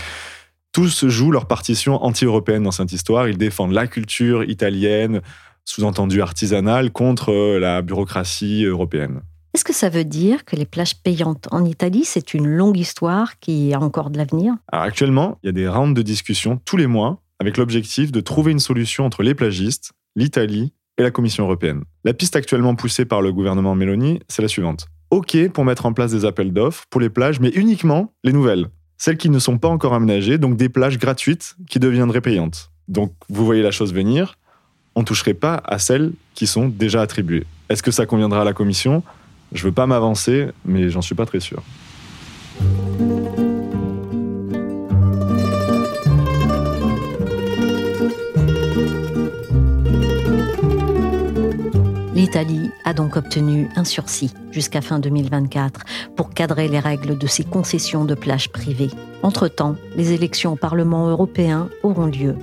Tous 0.72 1.06
jouent 1.06 1.30
leur 1.30 1.46
partition 1.46 2.04
anti-européenne 2.04 2.64
dans 2.64 2.72
cette 2.72 2.92
histoire. 2.92 3.26
Ils 3.26 3.38
défendent 3.38 3.72
la 3.72 3.86
culture 3.86 4.44
italienne, 4.44 5.22
sous-entendu 5.64 6.20
artisanale, 6.20 6.90
contre 6.90 7.32
euh, 7.32 7.58
la 7.58 7.80
bureaucratie 7.80 8.64
européenne. 8.64 9.22
Est-ce 9.54 9.64
que 9.64 9.72
ça 9.72 9.88
veut 9.88 10.04
dire 10.04 10.44
que 10.44 10.56
les 10.56 10.66
plages 10.66 10.96
payantes 10.96 11.48
en 11.52 11.64
Italie, 11.64 12.04
c'est 12.04 12.34
une 12.34 12.46
longue 12.46 12.76
histoire 12.76 13.38
qui 13.38 13.72
a 13.72 13.80
encore 13.80 14.10
de 14.10 14.18
l'avenir? 14.18 14.54
Actuellement, 14.72 15.38
il 15.42 15.46
y 15.46 15.48
a 15.48 15.52
des 15.52 15.68
rounds 15.68 15.94
de 15.94 16.02
discussion 16.02 16.60
tous 16.64 16.76
les 16.76 16.88
mois 16.88 17.22
avec 17.38 17.56
l'objectif 17.56 18.12
de 18.12 18.20
trouver 18.20 18.52
une 18.52 18.58
solution 18.58 19.06
entre 19.06 19.22
les 19.22 19.34
plagistes, 19.34 19.92
l'Italie 20.16 20.72
et 20.98 21.02
la 21.02 21.10
Commission 21.10 21.44
européenne. 21.44 21.82
La 22.04 22.14
piste 22.14 22.36
actuellement 22.36 22.74
poussée 22.74 23.04
par 23.04 23.22
le 23.22 23.32
gouvernement 23.32 23.74
Meloni, 23.74 24.20
c'est 24.28 24.42
la 24.42 24.48
suivante. 24.48 24.86
OK 25.10 25.36
pour 25.52 25.64
mettre 25.64 25.86
en 25.86 25.92
place 25.92 26.12
des 26.12 26.24
appels 26.24 26.52
d'offres 26.52 26.84
pour 26.90 27.00
les 27.00 27.10
plages, 27.10 27.40
mais 27.40 27.50
uniquement 27.50 28.12
les 28.24 28.32
nouvelles. 28.32 28.68
Celles 28.96 29.16
qui 29.16 29.28
ne 29.28 29.38
sont 29.38 29.58
pas 29.58 29.68
encore 29.68 29.94
aménagées, 29.94 30.38
donc 30.38 30.56
des 30.56 30.68
plages 30.68 30.98
gratuites 30.98 31.56
qui 31.68 31.78
deviendraient 31.78 32.20
payantes. 32.20 32.70
Donc 32.88 33.12
vous 33.28 33.44
voyez 33.44 33.62
la 33.62 33.70
chose 33.70 33.92
venir, 33.92 34.38
on 34.94 35.00
ne 35.00 35.04
toucherait 35.04 35.34
pas 35.34 35.62
à 35.64 35.78
celles 35.78 36.12
qui 36.34 36.46
sont 36.46 36.68
déjà 36.68 37.02
attribuées. 37.02 37.44
Est-ce 37.68 37.82
que 37.82 37.90
ça 37.90 38.06
conviendra 38.06 38.42
à 38.42 38.44
la 38.44 38.52
Commission? 38.52 39.02
Je 39.52 39.64
veux 39.64 39.72
pas 39.72 39.86
m'avancer, 39.86 40.48
mais 40.64 40.90
j'en 40.90 41.02
suis 41.02 41.14
pas 41.14 41.26
très 41.26 41.40
sûr. 41.40 41.62
L'Italie 52.34 52.72
a 52.82 52.94
donc 52.94 53.14
obtenu 53.14 53.68
un 53.76 53.84
sursis 53.84 54.34
jusqu'à 54.50 54.80
fin 54.80 54.98
2024 54.98 55.82
pour 56.16 56.30
cadrer 56.30 56.66
les 56.66 56.80
règles 56.80 57.16
de 57.16 57.28
ses 57.28 57.44
concessions 57.44 58.04
de 58.04 58.16
plages 58.16 58.50
privées. 58.50 58.90
Entre-temps, 59.22 59.76
les 59.94 60.10
élections 60.10 60.54
au 60.54 60.56
Parlement 60.56 61.08
européen 61.08 61.68
auront 61.84 62.06
lieu. 62.06 62.34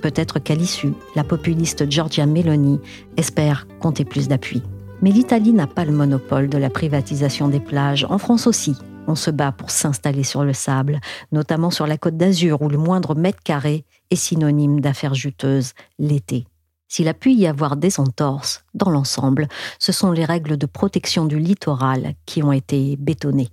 Peut-être 0.00 0.38
qu'à 0.38 0.54
l'issue, 0.54 0.92
la 1.16 1.24
populiste 1.24 1.90
Giorgia 1.90 2.26
Meloni 2.26 2.78
espère 3.16 3.66
compter 3.80 4.04
plus 4.04 4.28
d'appui. 4.28 4.62
Mais 5.02 5.10
l'Italie 5.10 5.52
n'a 5.52 5.66
pas 5.66 5.84
le 5.84 5.90
monopole 5.90 6.48
de 6.48 6.58
la 6.58 6.70
privatisation 6.70 7.48
des 7.48 7.58
plages. 7.58 8.06
En 8.08 8.18
France 8.18 8.46
aussi, 8.46 8.76
on 9.08 9.16
se 9.16 9.32
bat 9.32 9.50
pour 9.50 9.72
s'installer 9.72 10.22
sur 10.22 10.44
le 10.44 10.52
sable, 10.52 11.00
notamment 11.32 11.72
sur 11.72 11.88
la 11.88 11.98
côte 11.98 12.16
d'Azur 12.16 12.62
où 12.62 12.68
le 12.68 12.78
moindre 12.78 13.16
mètre 13.16 13.42
carré 13.42 13.84
est 14.12 14.14
synonyme 14.14 14.80
d'affaires 14.80 15.14
juteuses 15.14 15.72
l'été. 15.98 16.46
S'il 16.88 17.08
a 17.08 17.14
pu 17.14 17.32
y 17.32 17.46
avoir 17.46 17.76
des 17.76 17.98
entorses, 17.98 18.64
dans 18.74 18.90
l'ensemble, 18.90 19.48
ce 19.78 19.92
sont 19.92 20.12
les 20.12 20.24
règles 20.24 20.56
de 20.56 20.66
protection 20.66 21.24
du 21.24 21.38
littoral 21.38 22.14
qui 22.26 22.42
ont 22.42 22.52
été 22.52 22.96
bétonnées. 22.96 23.50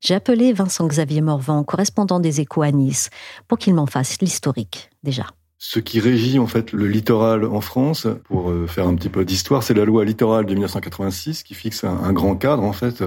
J'ai 0.00 0.14
appelé 0.14 0.52
Vincent 0.52 0.86
Xavier 0.86 1.20
Morvan, 1.20 1.64
correspondant 1.64 2.20
des 2.20 2.40
Échos 2.40 2.62
à 2.62 2.70
Nice, 2.70 3.10
pour 3.48 3.58
qu'il 3.58 3.74
m'en 3.74 3.86
fasse 3.86 4.20
l'historique 4.20 4.90
déjà. 5.02 5.26
Ce 5.58 5.78
qui 5.78 5.98
régit 5.98 6.38
en 6.38 6.46
fait 6.46 6.72
le 6.72 6.86
littoral 6.86 7.44
en 7.44 7.60
France, 7.60 8.06
pour 8.24 8.50
euh, 8.50 8.66
faire 8.66 8.86
un 8.86 8.94
petit 8.94 9.08
peu 9.08 9.24
d'histoire, 9.24 9.62
c'est 9.62 9.72
la 9.72 9.86
loi 9.86 10.04
littorale 10.04 10.44
de 10.44 10.52
1986 10.52 11.42
qui 11.42 11.54
fixe 11.54 11.84
un, 11.84 12.12
grand 12.12 12.36
cadre 12.36 12.62
en 12.62 12.72
fait, 12.72 13.02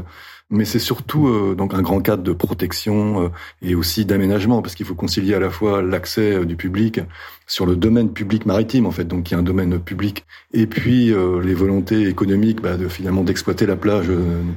mais 0.50 0.66
c'est 0.66 0.80
surtout 0.80 1.28
euh, 1.28 1.56
donc 1.56 1.74
un 1.74 1.82
grand 1.82 2.00
cadre 2.00 2.24
de 2.24 2.32
protection 2.32 3.26
euh, 3.26 3.30
et 3.62 3.76
aussi 3.76 4.06
d'aménagement 4.06 4.62
parce 4.62 4.76
qu'il 4.76 4.86
faut 4.86 4.96
concilier 4.96 5.34
à 5.34 5.40
la 5.40 5.50
fois 5.50 5.82
l'accès 5.82 6.46
du 6.46 6.56
public 6.56 7.02
sur 7.46 7.66
le 7.66 7.76
domaine 7.76 8.12
public 8.12 8.46
maritime 8.46 8.86
en 8.86 8.92
fait, 8.92 9.06
donc 9.06 9.24
qui 9.24 9.34
est 9.34 9.38
un 9.38 9.44
domaine 9.44 9.80
public, 9.80 10.26
et 10.54 10.68
puis 10.68 11.14
les 11.44 11.54
volontés 11.54 12.08
économiques 12.08 12.62
bah, 12.62 12.76
de 12.78 12.88
finalement 12.88 13.24
d'exploiter 13.24 13.66
la 13.66 13.76
plage 13.76 14.08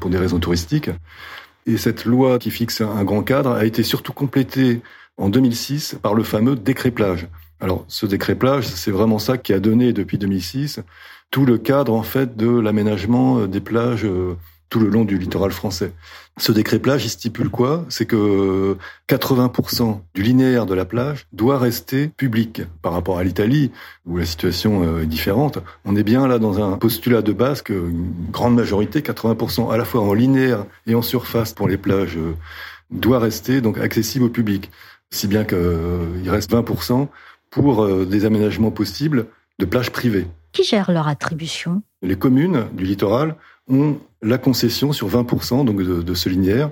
pour 0.01 0.11
des 0.11 0.19
raisons 0.19 0.41
touristiques. 0.41 0.91
Et 1.67 1.77
cette 1.77 2.05
loi 2.05 2.39
qui 2.39 2.51
fixe 2.51 2.81
un 2.81 3.05
grand 3.05 3.23
cadre 3.23 3.53
a 3.53 3.65
été 3.65 3.83
surtout 3.83 4.13
complétée 4.13 4.81
en 5.19 5.29
2006 5.29 5.99
par 6.03 6.15
le 6.15 6.25
fameux 6.25 6.57
décret 6.57 6.91
plage 6.91 7.29
alors, 7.61 7.85
ce 7.89 8.07
décret 8.07 8.37
plage, 8.37 8.67
c'est 8.67 8.91
vraiment 8.91 9.19
ça 9.19 9.37
qui 9.37 9.53
a 9.53 9.61
donné 9.61 9.93
depuis 9.93 10.17
2006 10.17 10.81
tout 11.31 11.45
le 11.45 11.59
cadre 11.59 11.95
en 11.95 12.03
fait 12.03 12.37
de 12.37 12.49
l'aménagement 12.49 13.41
euh, 13.41 13.47
des 13.47 13.61
plages 13.61 14.05
euh, 14.05 14.37
tout 14.71 14.79
le 14.79 14.89
long 14.89 15.05
du 15.05 15.19
littoral 15.19 15.51
français. 15.51 15.93
Ce 16.39 16.53
décret 16.53 16.79
plage, 16.79 17.05
il 17.05 17.11
stipule 17.11 17.51
quoi? 17.51 17.85
C'est 17.89 18.07
que 18.07 18.77
80% 19.09 20.01
du 20.15 20.23
linéaire 20.23 20.65
de 20.65 20.75
la 20.75 20.85
plage 20.85 21.27
doit 21.33 21.59
rester 21.59 22.09
public 22.17 22.63
par 22.81 22.93
rapport 22.93 23.19
à 23.19 23.25
l'Italie, 23.25 23.73
où 24.07 24.17
la 24.17 24.25
situation 24.25 24.85
euh, 24.85 25.03
est 25.03 25.07
différente. 25.07 25.59
On 25.85 25.97
est 25.97 26.05
bien 26.05 26.27
là 26.27 26.39
dans 26.39 26.65
un 26.65 26.79
postulat 26.79 27.21
de 27.21 27.33
base 27.33 27.63
qu'une 27.63 28.15
grande 28.31 28.55
majorité, 28.55 29.01
80% 29.01 29.73
à 29.73 29.77
la 29.77 29.85
fois 29.85 30.01
en 30.01 30.15
linéaire 30.15 30.65
et 30.87 30.95
en 30.95 31.03
surface 31.03 31.53
pour 31.53 31.69
les 31.69 31.77
plages, 31.77 32.19
doit 32.91 33.19
rester 33.19 33.61
donc 33.61 33.79
accessible 33.79 34.25
au 34.25 34.31
public. 34.31 34.71
Si 35.11 35.27
bien 35.27 35.45
qu'il 35.45 35.59
reste 36.31 36.53
20% 36.53 37.09
pour 37.51 37.83
euh, 37.83 38.07
des 38.07 38.25
aménagements 38.25 38.71
possibles 38.71 39.27
de 39.59 39.65
plages 39.67 39.91
privées. 39.91 40.27
Qui 40.53 40.65
gère 40.65 40.91
leur 40.91 41.09
attribution? 41.09 41.83
Les 42.03 42.17
communes 42.17 42.67
du 42.73 42.85
littoral 42.85 43.37
ont 43.69 43.99
la 44.23 44.39
concession 44.39 44.93
sur 44.93 45.09
20% 45.09 45.65
donc 45.65 45.83
de, 45.83 46.15
ce 46.15 46.29
linéaire. 46.29 46.71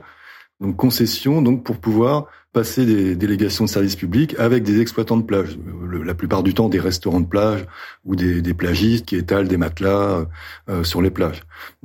Donc 0.61 0.77
concession 0.77 1.41
donc 1.41 1.65
pour 1.65 1.77
pouvoir 1.79 2.27
passer 2.53 2.85
des 2.85 3.15
délégations 3.15 3.65
de 3.65 3.69
services 3.69 3.95
publics 3.95 4.35
avec 4.39 4.65
des 4.65 4.81
exploitants 4.81 5.17
de 5.17 5.23
plage. 5.23 5.59
La 6.05 6.15
plupart 6.15 6.43
du 6.43 6.55
temps, 6.55 6.69
des 6.69 6.81
restaurants 6.81 7.21
de 7.21 7.27
plage 7.27 7.65
ou 8.05 8.17
des, 8.17 8.43
des 8.43 8.55
plagistes 8.55 9.07
qui 9.07 9.17
étalent 9.17 9.47
des 9.47 9.57
matelas 9.57 10.27
euh, 10.69 10.83
sur 10.83 11.03
les 11.03 11.11
plages. 11.11 11.43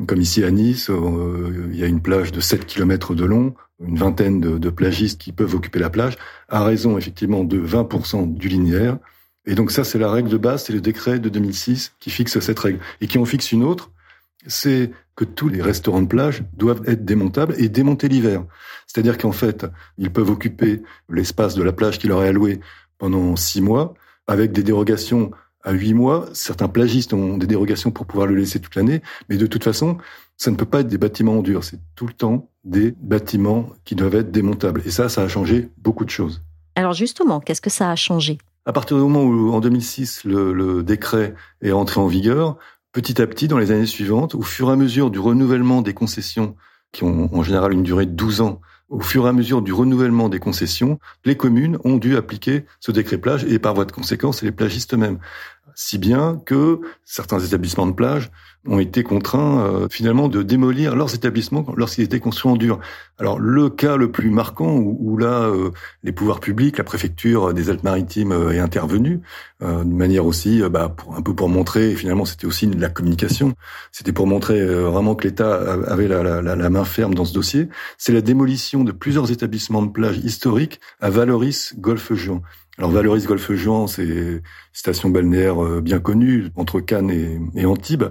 Comme 0.08 0.22
ici 0.22 0.43
à 0.43 0.51
Nice, 0.51 0.89
euh, 0.89 1.70
il 1.72 1.77
y 1.77 1.84
a 1.84 1.88
une 1.88 2.01
plage 2.01 2.32
de 2.32 2.39
7 2.39 2.65
km 2.65 3.13
de 3.13 3.25
long, 3.25 3.53
une 3.86 3.98
vingtaine 3.98 4.39
de, 4.39 4.58
de 4.58 4.70
plagistes 4.70 5.22
qui 5.22 5.32
peuvent 5.34 5.53
occuper 5.53 5.79
la 5.79 5.89
plage, 5.89 6.17
à 6.50 6.63
raison 6.63 6.98
effectivement 6.98 7.43
de 7.43 7.60
20% 7.60 8.34
du 8.34 8.48
linéaire. 8.48 8.98
Et 9.46 9.55
donc 9.55 9.72
ça, 9.72 9.84
c'est 9.84 10.00
la 10.00 10.10
règle 10.10 10.29
de 10.29 10.38
base, 10.38 10.63
c'est 10.63 10.74
le 10.74 10.82
décret 10.82 11.20
de 11.20 11.29
2006 11.29 11.93
qui 12.00 12.10
fixe 12.10 12.39
cette 12.39 12.60
règle. 12.60 12.79
Et 13.01 13.08
qui 13.08 13.17
en 13.17 13.25
fixe 13.25 13.51
une 13.51 13.63
autre, 13.63 13.91
c'est 14.48 14.92
que 15.16 15.26
tous 15.26 15.48
les 15.48 15.62
restaurants 15.62 16.02
de 16.02 16.08
plage 16.08 16.44
doivent 16.58 16.82
être 16.88 17.06
démontables 17.06 17.56
et 17.58 17.70
démontés 17.70 18.08
l'hiver. 18.08 18.44
C'est-à-dire 18.88 19.18
qu'en 19.18 19.32
fait, 19.32 19.66
ils 19.98 20.12
peuvent 20.12 20.30
occuper 20.30 20.82
l'espace 21.10 21.56
de 21.56 21.64
la 21.64 21.72
plage 21.72 22.00
qui 22.00 22.08
leur 22.08 22.24
est 22.24 22.30
alloué 22.30 22.60
pendant 22.98 23.36
six 23.36 23.62
mois, 23.62 23.94
avec 24.28 24.52
des 24.52 24.64
dérogations 24.64 25.32
à 25.64 25.72
huit 25.72 25.94
mois. 25.94 26.26
Certains 26.34 26.68
plagistes 26.68 27.14
ont 27.14 27.38
des 27.38 27.48
dérogations 27.48 27.92
pour 27.92 28.06
pouvoir 28.06 28.28
le 28.28 28.36
laisser 28.36 28.60
toute 28.60 28.76
l'année, 28.76 29.02
mais 29.30 29.38
de 29.38 29.46
toute 29.46 29.64
façon, 29.64 29.98
ça 30.38 30.52
ne 30.52 30.56
peut 30.56 30.66
pas 30.66 30.82
être 30.82 30.88
des 30.88 30.98
bâtiments 30.98 31.40
en 31.40 31.42
dur. 31.42 31.64
C'est 31.64 31.80
tout 31.96 32.08
le 32.08 32.14
temps 32.14 32.50
des 32.64 32.94
bâtiments 33.02 33.70
qui 33.86 33.96
doivent 33.96 34.16
être 34.16 34.32
démontables. 34.32 34.82
Et 34.86 34.92
ça, 34.92 35.10
ça 35.10 35.22
a 35.22 35.28
changé 35.28 35.70
beaucoup 35.78 36.06
de 36.06 36.10
choses. 36.10 36.42
Alors 36.76 36.94
justement, 36.94 37.40
qu'est-ce 37.40 37.62
que 37.62 37.70
ça 37.70 37.92
a 37.92 37.96
changé? 37.96 38.38
À 38.66 38.74
partir 38.74 38.98
du 38.98 39.04
moment 39.04 39.24
où, 39.24 39.52
en 39.52 39.60
2006, 39.60 40.24
le, 40.24 40.54
le 40.54 40.84
décret 40.84 41.36
est 41.62 41.72
entré 41.72 42.00
en 42.00 42.08
vigueur, 42.08 42.58
petit 42.94 43.22
à 43.22 43.28
petit, 43.28 43.48
dans 43.48 43.58
les 43.58 43.72
années 43.72 43.88
suivantes, 43.88 44.36
au 44.36 44.44
fur 44.44 44.70
et 44.70 44.74
à 44.74 44.76
mesure 44.76 45.12
du 45.12 45.20
renouvellement 45.20 45.82
des 45.82 45.94
concessions, 45.94 46.56
qui 46.92 47.04
ont 47.04 47.30
en 47.34 47.44
général 47.44 47.74
une 47.74 47.84
durée 47.84 48.06
de 48.06 48.12
12 48.12 48.42
ans, 48.42 48.62
au 48.88 49.02
fur 49.02 49.26
et 49.26 49.30
à 49.30 49.34
mesure 49.34 49.64
du 49.64 49.74
renouvellement 49.74 50.30
des 50.30 50.40
concessions, 50.40 51.00
les 51.26 51.36
communes 51.36 51.80
ont 51.84 51.98
dû 51.98 52.16
appliquer 52.16 52.66
ce 52.80 52.92
décret 52.92 53.18
plage 53.18 53.44
et 53.46 53.58
par 53.58 53.74
voie 53.74 53.86
de 53.86 53.92
conséquence, 53.92 54.44
les 54.44 54.52
plagistes 54.52 54.94
eux-mêmes. 54.94 55.18
Si 55.75 55.98
bien 55.98 56.42
que 56.46 56.82
certains 57.06 57.39
établissements 57.39 57.88
de 57.88 57.94
plage 57.94 58.32
ont 58.68 58.80
été 58.80 59.03
contraints 59.03 59.65
euh, 59.65 59.88
finalement 59.89 60.30
de 60.30 60.42
démolir 60.42 60.96
leurs 60.96 61.13
établissements 61.13 61.65
lorsqu'ils 61.75 62.03
étaient 62.03 62.20
construits 62.20 62.51
en 62.51 62.56
dur. 62.56 62.80
Alors 63.20 63.38
le 63.39 63.70
cas 63.70 63.98
le 63.98 64.10
plus 64.10 64.30
marquant 64.30 64.77
où, 64.77 65.18
là 65.18 65.44
euh, 65.44 65.72
les 66.03 66.12
pouvoirs 66.12 66.39
publics, 66.39 66.77
la 66.77 66.84
préfecture 66.84 67.53
des 67.53 67.70
Alpes-Maritimes 67.70 68.32
euh, 68.32 68.51
est 68.51 68.60
intervenue 68.60 69.22
de 69.62 69.84
manière 69.86 70.25
aussi 70.25 70.62
bah, 70.70 70.89
pour, 70.89 71.15
un 71.15 71.22
peu 71.22 71.34
pour 71.34 71.48
montrer 71.48 71.96
finalement 71.96 72.25
c'était 72.25 72.46
aussi 72.46 72.68
de 72.68 72.82
la 72.82 72.89
communication, 72.89 73.53
c'était 73.94 74.12
pour 74.12 74.27
montrer 74.27 74.62
vraiment 74.65 75.15
que 75.15 75.25
l'État 75.25 75.56
avait 75.88 76.10
la, 76.10 76.22
la, 76.22 76.42
la, 76.42 76.70
main 76.70 76.84
ferme 76.84 77.15
dans 77.15 77.24
ce 77.24 77.34
dossier. 77.34 77.70
C'est 77.98 78.12
la 78.12 78.20
démolition 78.20 78.84
de 78.84 78.92
plusieurs 78.92 79.32
établissements 79.32 79.82
de 79.82 79.89
plage 79.89 80.18
historiques 80.18 80.82
à 81.00 81.10
Valoris, 81.10 81.75
Golfe-Juan. 81.77 82.42
Alors 82.80 82.89
Valoris 82.89 83.27
Golfe 83.27 83.51
Juan, 83.53 83.88
c'est 83.88 84.03
une 84.03 84.42
station 84.72 85.10
balnéaire 85.10 85.63
euh, 85.63 85.80
bien 85.80 86.00
connue 86.00 86.48
entre 86.56 86.80
Cannes 86.80 87.12
et, 87.56 87.65
Antibes. 87.68 88.06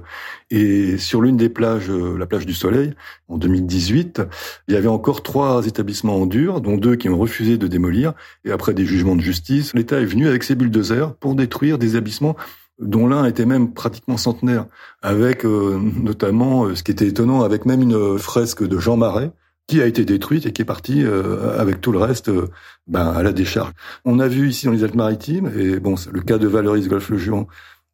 Et 0.50 0.99
sur 0.99 1.21
l'une 1.21 1.37
des 1.37 1.49
plages, 1.49 1.90
euh, 1.90 2.16
la 2.16 2.26
plage 2.26 2.47
du 2.47 2.54
Soleil, 2.54 2.95
en 3.26 3.38
2018, 3.38 4.23
il 4.69 4.75
y 4.75 4.76
avait 4.76 4.87
encore 4.87 5.25
trois 5.25 5.66
établissements 5.66 6.14
en 6.14 6.26
dur, 6.26 6.61
dont 6.61 6.76
deux 6.76 6.95
qui 6.95 7.09
ont 7.09 7.19
refusé 7.19 7.59
de 7.59 7.66
démolir. 7.66 8.12
Et 8.45 8.52
après 8.52 8.73
des 8.73 8.87
jugements 8.87 9.16
de 9.16 9.21
justice, 9.21 9.75
l'État 9.75 10.00
est 10.00 10.04
venu 10.04 10.28
avec 10.28 10.45
ses 10.45 10.54
bulldozers 10.54 11.16
pour 11.16 11.35
détruire 11.35 11.76
des 11.76 11.97
établissements 11.97 12.37
dont 12.78 13.09
l'un 13.09 13.25
était 13.25 13.47
même 13.47 13.75
pratiquement 13.75 14.16
centenaire, 14.16 14.66
avec 15.02 15.45
euh, 15.45 15.76
notamment, 16.00 16.73
ce 16.76 16.85
qui 16.85 16.92
était 16.92 17.09
étonnant, 17.09 17.42
avec 17.42 17.66
même 17.66 17.83
une 17.83 18.16
fresque 18.16 18.62
de 18.62 18.78
Jean 18.78 18.97
Marais, 18.97 19.33
qui 19.73 19.81
a 19.81 19.87
été 19.87 20.05
détruite 20.05 20.45
et 20.45 20.52
qui 20.52 20.61
est 20.61 20.67
partie 20.67 21.02
euh, 21.02 21.59
avec 21.59 21.81
tout 21.81 21.93
le 21.93 21.99
reste 21.99 22.29
euh, 22.29 22.50
ben, 22.88 23.07
à 23.07 23.23
la 23.23 23.33
décharge. 23.33 23.73
On 24.05 24.19
a 24.19 24.29
vu 24.29 24.50
ici 24.50 24.67
dans 24.67 24.73
les 24.73 24.85
Alpes-Maritimes, 24.85 25.50
et 25.57 25.81
bon, 25.81 25.95
le 26.12 26.21
cas 26.21 26.37
de 26.37 26.47
Valoris 26.47 26.88
Golfe-le-Juan 26.88 27.47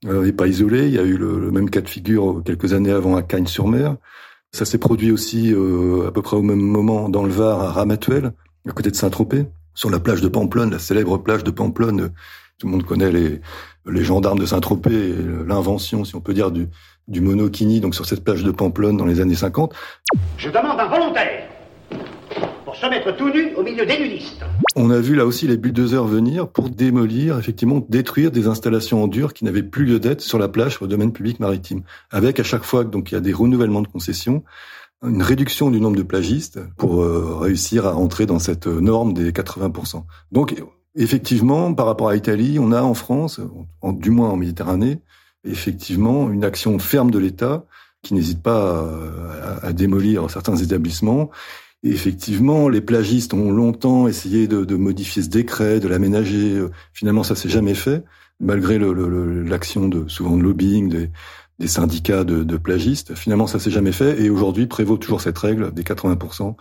euh, 0.07 0.25
n'est 0.25 0.33
pas 0.33 0.49
isolé. 0.49 0.89
Il 0.89 0.95
y 0.95 0.99
a 0.99 1.05
eu 1.05 1.17
le, 1.17 1.53
même 1.53 1.71
cas 1.71 1.81
de 1.81 1.89
figure 1.89 2.43
quelques 2.45 2.73
années 2.73 2.91
avant 2.91 3.15
à 3.15 3.23
Cagnes-sur-Mer. 3.23 3.95
Ça 4.51 4.65
s'est 4.65 4.79
produit 4.79 5.13
aussi 5.13 5.55
à 6.05 6.11
peu 6.11 6.21
près 6.21 6.37
au 6.37 6.43
même 6.43 6.61
moment 6.61 7.09
dans 7.09 7.23
le 7.23 7.31
Var 7.31 7.61
à 7.61 7.71
Ramatuel, 7.71 8.33
à 8.69 8.73
côté 8.73 8.91
de 8.91 8.97
Saint-Tropez, 8.97 9.47
sur 9.75 9.89
la 9.89 10.01
plage 10.01 10.21
de 10.21 10.27
Pamplonne, 10.27 10.73
la 10.73 10.81
célèbre 10.81 11.17
plage 11.19 11.45
de 11.45 11.53
Pamplonne. 11.53 12.11
Tout 12.59 12.67
le 12.67 12.73
monde 12.73 12.85
connaît 12.85 13.13
les, 13.13 13.41
les 13.87 14.05
gendarmes 14.05 14.41
de 14.41 14.47
Saint-Tropez, 14.47 15.15
l'invention, 15.47 16.05
si 16.05 16.17
on 16.17 16.21
peut 16.21 16.35
dire, 16.35 16.51
du, 16.51 16.67
du 17.07 17.21
monokini, 17.21 17.79
donc 17.79 17.95
sur 17.95 18.05
cette 18.05 18.25
plage 18.25 18.43
de 18.43 18.51
Pamplonne 18.51 18.97
dans 18.97 19.07
les 19.07 19.21
années 19.21 19.37
50. 19.37 19.75
Je 20.39 20.49
demande 20.49 20.81
un 20.81 20.89
volontaire 20.89 21.58
On 24.77 24.91
a 24.91 25.01
vu 25.01 25.15
là 25.15 25.27
aussi 25.27 25.47
les 25.47 25.57
bulldozers 25.57 26.05
venir 26.05 26.49
pour 26.49 26.71
démolir, 26.71 27.39
effectivement, 27.39 27.85
détruire 27.89 28.31
des 28.31 28.47
installations 28.47 29.03
en 29.03 29.09
dur 29.09 29.33
qui 29.35 29.45
n'avaient 29.45 29.63
plus 29.63 29.85
lieu 29.85 29.99
d'être 29.99 30.21
sur 30.21 30.39
la 30.39 30.49
plage 30.49 30.81
au 30.83 30.87
domaine 30.87 31.13
public 31.13 31.41
maritime. 31.41 31.83
Avec 32.11 32.41
à 32.41 32.43
chaque 32.43 32.65
fois 32.65 32.85
donc 32.85 33.11
il 33.11 33.15
y 33.15 33.19
a 33.19 33.21
des 33.21 33.33
renouvellements 33.33 33.83
de 33.83 33.89
concessions, 33.89 34.45
une 35.03 35.23
réduction 35.23 35.71
du 35.71 35.81
nombre 35.81 35.97
de 35.97 36.03
plagistes 36.03 36.61
pour 36.77 37.03
euh, 37.03 37.37
réussir 37.39 37.87
à 37.87 37.95
entrer 37.95 38.27
dans 38.27 38.39
cette 38.39 38.67
norme 38.67 39.15
des 39.15 39.31
80%. 39.31 40.05
Donc 40.33 40.55
effectivement, 40.97 41.73
par 41.73 41.87
rapport 41.87 42.09
à 42.09 42.15
l'Italie, 42.15 42.59
on 42.61 42.73
a 42.73 42.83
en 42.83 42.95
France, 42.95 43.41
du 43.83 44.11
moins 44.11 44.31
en 44.31 44.37
Méditerranée, 44.37 45.01
effectivement 45.45 46.31
une 46.31 46.45
action 46.45 46.79
ferme 46.79 47.11
de 47.11 47.19
l'État 47.19 47.65
qui 48.03 48.15
n'hésite 48.15 48.43
pas 48.43 48.85
à, 49.63 49.67
à, 49.67 49.73
démolir 49.73 50.31
certains 50.31 50.57
établissements 50.57 51.31
effectivement, 51.83 52.69
les 52.69 52.81
plagistes 52.81 53.35
ont 53.35 53.51
longtemps 53.51 54.09
essayé 54.09 54.49
de, 54.49 54.77
modifier 54.77 55.23
ce 55.23 55.29
décret, 55.29 55.81
de 55.81 55.89
l'aménager. 55.89 56.61
Finalement, 56.93 57.23
ça 57.23 57.35
s'est 57.35 57.49
jamais 57.49 57.75
fait, 57.75 58.05
malgré 58.41 58.79
l'action 58.79 59.89
de 59.89 60.09
souvent 60.09 60.37
de 60.37 60.43
lobbying 60.43 61.09
des, 61.59 61.69
syndicats 61.69 62.25
de, 62.25 62.57
plagistes. 62.57 63.15
Finalement, 63.15 63.47
ça 63.47 63.59
s'est 63.59 63.71
jamais 63.71 63.93
fait, 63.93 64.21
et 64.21 64.31
aujourd'hui 64.31 64.67
prévaut 64.67 64.97
toujours 64.97 65.21
cette 65.21 65.39
règle 65.39 65.73
des 65.73 65.83
80% 65.83 66.55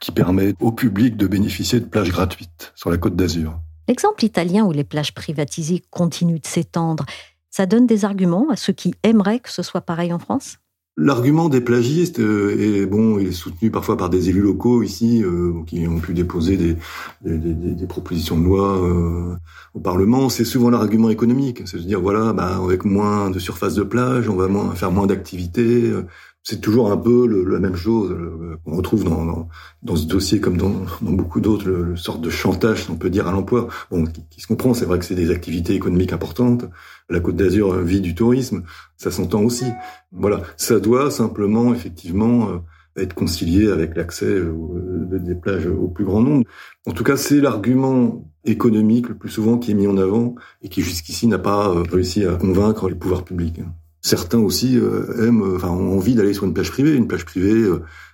qui 0.00 0.12
permet 0.12 0.54
au 0.60 0.70
public 0.70 1.16
de 1.16 1.26
bénéficier 1.26 1.80
de 1.80 1.86
plages 1.86 2.10
gratuites 2.10 2.72
sur 2.76 2.90
la 2.90 2.98
côte 2.98 3.16
d'Azur. 3.16 3.58
L'exemple 3.88 4.24
italien 4.24 4.64
où 4.64 4.72
les 4.72 4.84
plages 4.84 5.14
privatisées 5.14 5.82
continuent 5.90 6.40
de 6.40 6.46
s'étendre, 6.46 7.06
ça 7.50 7.66
donne 7.66 7.86
des 7.86 8.04
arguments 8.04 8.50
à 8.50 8.56
ceux 8.56 8.74
qui 8.74 8.94
aimeraient 9.02 9.40
que 9.40 9.50
ce 9.50 9.62
soit 9.62 9.80
pareil 9.80 10.12
en 10.12 10.18
France? 10.18 10.58
L'argument 11.00 11.48
des 11.48 11.60
plagistes 11.60 12.18
euh, 12.18 12.58
est 12.58 12.84
bon, 12.84 13.20
est 13.20 13.30
soutenu 13.30 13.70
parfois 13.70 13.96
par 13.96 14.10
des 14.10 14.30
élus 14.30 14.40
locaux 14.40 14.82
ici 14.82 15.22
euh, 15.22 15.52
qui 15.64 15.86
ont 15.86 16.00
pu 16.00 16.12
déposer 16.12 16.56
des, 16.56 16.76
des, 17.24 17.38
des, 17.38 17.54
des 17.54 17.86
propositions 17.86 18.36
de 18.36 18.42
loi 18.44 18.82
euh, 18.82 19.36
au 19.74 19.78
Parlement. 19.78 20.28
C'est 20.28 20.44
souvent 20.44 20.70
l'argument 20.70 21.08
économique, 21.08 21.62
c'est 21.66 21.76
de 21.76 21.84
dire 21.84 22.00
voilà, 22.00 22.32
bah, 22.32 22.56
avec 22.56 22.84
moins 22.84 23.30
de 23.30 23.38
surface 23.38 23.76
de 23.76 23.84
plage, 23.84 24.28
on 24.28 24.34
va 24.34 24.48
moins, 24.48 24.74
faire 24.74 24.90
moins 24.90 25.06
d'activités. 25.06 25.92
C'est 26.42 26.60
toujours 26.60 26.90
un 26.90 26.96
peu 26.96 27.26
la 27.46 27.58
même 27.58 27.76
chose 27.76 28.16
qu'on 28.64 28.76
retrouve 28.76 29.04
dans, 29.04 29.48
dans, 29.82 29.96
ce 29.96 30.06
dossier 30.06 30.40
comme 30.40 30.56
dans, 30.56 30.72
beaucoup 31.02 31.40
d'autres, 31.40 31.68
le, 31.68 31.96
sorte 31.96 32.22
de 32.22 32.30
chantage, 32.30 32.86
on 32.88 32.96
peut 32.96 33.10
dire, 33.10 33.28
à 33.28 33.32
l'emploi. 33.32 33.68
Bon, 33.90 34.06
qui, 34.06 34.24
qui 34.30 34.40
se 34.40 34.46
comprend, 34.46 34.72
c'est 34.72 34.86
vrai 34.86 34.98
que 34.98 35.04
c'est 35.04 35.14
des 35.14 35.30
activités 35.30 35.74
économiques 35.74 36.14
importantes. 36.14 36.64
La 37.10 37.20
Côte 37.20 37.36
d'Azur 37.36 37.74
vit 37.80 38.00
du 38.00 38.14
tourisme, 38.14 38.62
ça 38.96 39.10
s'entend 39.10 39.42
aussi. 39.42 39.66
Voilà, 40.12 40.42
ça 40.56 40.80
doit 40.80 41.10
simplement 41.10 41.74
effectivement 41.74 42.48
euh, 42.50 42.58
être 42.96 43.14
concilié 43.14 43.70
avec 43.70 43.96
l'accès 43.96 44.26
euh, 44.26 45.06
des 45.10 45.34
plages 45.34 45.66
au 45.66 45.88
plus 45.88 46.04
grand 46.04 46.20
nombre. 46.20 46.44
En 46.86 46.92
tout 46.92 47.04
cas, 47.04 47.16
c'est 47.16 47.40
l'argument 47.40 48.28
économique 48.44 49.08
le 49.08 49.16
plus 49.16 49.28
souvent 49.28 49.58
qui 49.58 49.70
est 49.70 49.74
mis 49.74 49.86
en 49.86 49.96
avant 49.96 50.34
et 50.62 50.68
qui 50.68 50.82
jusqu'ici 50.82 51.26
n'a 51.26 51.38
pas 51.38 51.68
euh, 51.68 51.82
réussi 51.82 52.24
à 52.24 52.34
convaincre 52.36 52.88
les 52.88 52.94
pouvoirs 52.94 53.24
publics. 53.24 53.60
Certains 54.08 54.38
aussi 54.38 54.76
aiment, 54.76 55.56
enfin, 55.56 55.68
ont 55.68 55.96
envie 55.96 56.14
d'aller 56.14 56.32
sur 56.32 56.44
une 56.44 56.54
plage 56.54 56.70
privée. 56.70 56.94
Une 56.94 57.06
plage 57.06 57.26
privée 57.26 57.68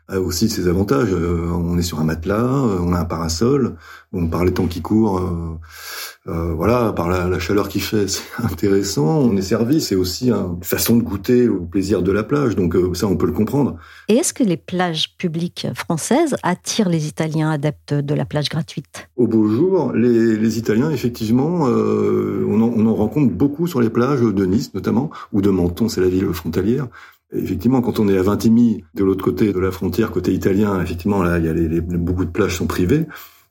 a 0.09 0.21
aussi 0.21 0.49
ses 0.49 0.69
avantages. 0.69 1.13
on 1.13 1.79
est 1.79 1.83
sur 1.83 2.01
un 2.01 2.05
matelas, 2.05 2.45
on 2.45 2.93
a 2.93 3.01
un 3.01 3.05
parasol. 3.05 3.77
Bon, 4.13 4.29
par 4.29 4.45
les 4.45 4.53
temps 4.53 4.67
qui 4.67 4.81
courent, 4.81 5.21
euh, 6.27 6.55
voilà, 6.55 6.93
par 6.95 7.11
la, 7.11 7.39
chaleur 7.39 7.69
qui 7.69 7.81
fait, 7.81 8.09
c'est 8.09 8.23
intéressant. 8.43 9.19
On 9.19 9.37
est 9.37 9.43
servi, 9.43 9.81
c'est 9.81 9.95
aussi 9.95 10.31
une 10.31 10.63
façon 10.63 10.97
de 10.97 11.03
goûter 11.03 11.49
au 11.49 11.61
plaisir 11.61 12.03
de 12.03 12.13
la 12.13 12.23
plage. 12.23 12.57
Donc 12.57 12.75
euh, 12.75 12.95
ça, 12.95 13.07
on 13.07 13.17
peut 13.17 13.27
le 13.27 13.33
comprendre. 13.33 13.77
Et 14.09 14.17
est-ce 14.17 14.33
que 14.33 14.43
les 14.43 14.57
plages 14.57 15.17
publiques 15.19 15.67
françaises 15.75 16.37
attirent 16.43 16.89
les 16.89 17.09
Italiens 17.09 17.51
adeptes 17.51 17.93
de 17.93 18.15
la 18.15 18.25
plage 18.25 18.49
gratuite? 18.49 19.09
Au 19.17 19.27
beau 19.27 19.49
jour, 19.49 19.93
les, 19.93 20.59
Italiens, 20.59 20.91
effectivement, 20.91 21.67
euh, 21.69 22.47
on, 22.49 22.87
en, 22.87 22.95
rencontre 22.95 23.33
beaucoup 23.33 23.67
sur 23.67 23.81
les 23.81 23.91
plages 23.91 24.21
de 24.21 24.45
Nice, 24.47 24.73
notamment, 24.73 25.11
ou 25.33 25.43
de 25.43 25.51
Menton, 25.51 25.89
c'est 25.89 26.01
la 26.01 26.09
ville 26.09 26.33
frontalière. 26.33 26.87
Effectivement, 27.35 27.83
quand 27.83 27.99
on 27.99 28.09
est 28.09 28.17
à 28.17 28.23
Vintimille, 28.23 28.85
de 28.95 29.05
l'autre 29.05 29.25
côté 29.25 29.53
de 29.53 29.59
la 29.59 29.71
frontière, 29.71 30.11
côté 30.11 30.33
italien, 30.33 30.81
effectivement, 30.81 31.23
là, 31.23 31.39
il 31.39 31.45
y 31.45 31.79
a 31.79 31.81
beaucoup 31.81 32.25
de 32.25 32.31
plages 32.31 32.57
sont 32.57 32.67
privées. 32.67 33.07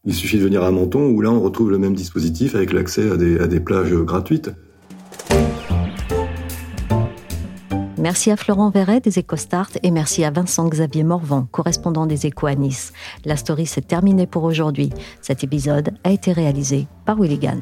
Il 0.06 0.13
suffit 0.13 0.38
de 0.38 0.43
venir 0.43 0.63
à 0.63 0.72
Menton 0.72 1.10
où 1.10 1.22
là 1.22 1.32
on 1.32 1.39
retrouve 1.39 1.72
le 1.72 1.78
même 1.78 1.93
dispositif 1.93 2.56
avec 2.56 2.74
l'accès 2.74 3.10
à 3.10 3.17
des, 3.17 3.39
à 3.39 3.48
des 3.48 3.60
plages 3.60 3.93
gratuites. 3.93 4.52
Merci 7.98 8.32
à 8.32 8.36
Florent 8.36 8.69
Verret 8.69 9.00
des 9.00 9.19
EcoStart 9.19 9.69
et 9.82 9.89
merci 9.89 10.26
à 10.26 10.32
Vincent 10.32 10.67
Xavier 10.67 11.06
Morvan, 11.06 11.48
correspondant 11.50 12.06
des 12.06 12.26
Échos 12.26 12.48
à 12.48 12.56
Nice. 12.56 12.91
La 13.24 13.38
story 13.38 13.65
s'est 13.65 13.80
terminée 13.80 14.28
pour 14.28 14.43
aujourd'hui. 14.43 14.89
Cet 15.22 15.46
épisode 15.46 15.91
a 16.04 16.12
été 16.12 16.34
réalisé 16.34 16.88
par 17.06 17.17
Willigan. 17.17 17.62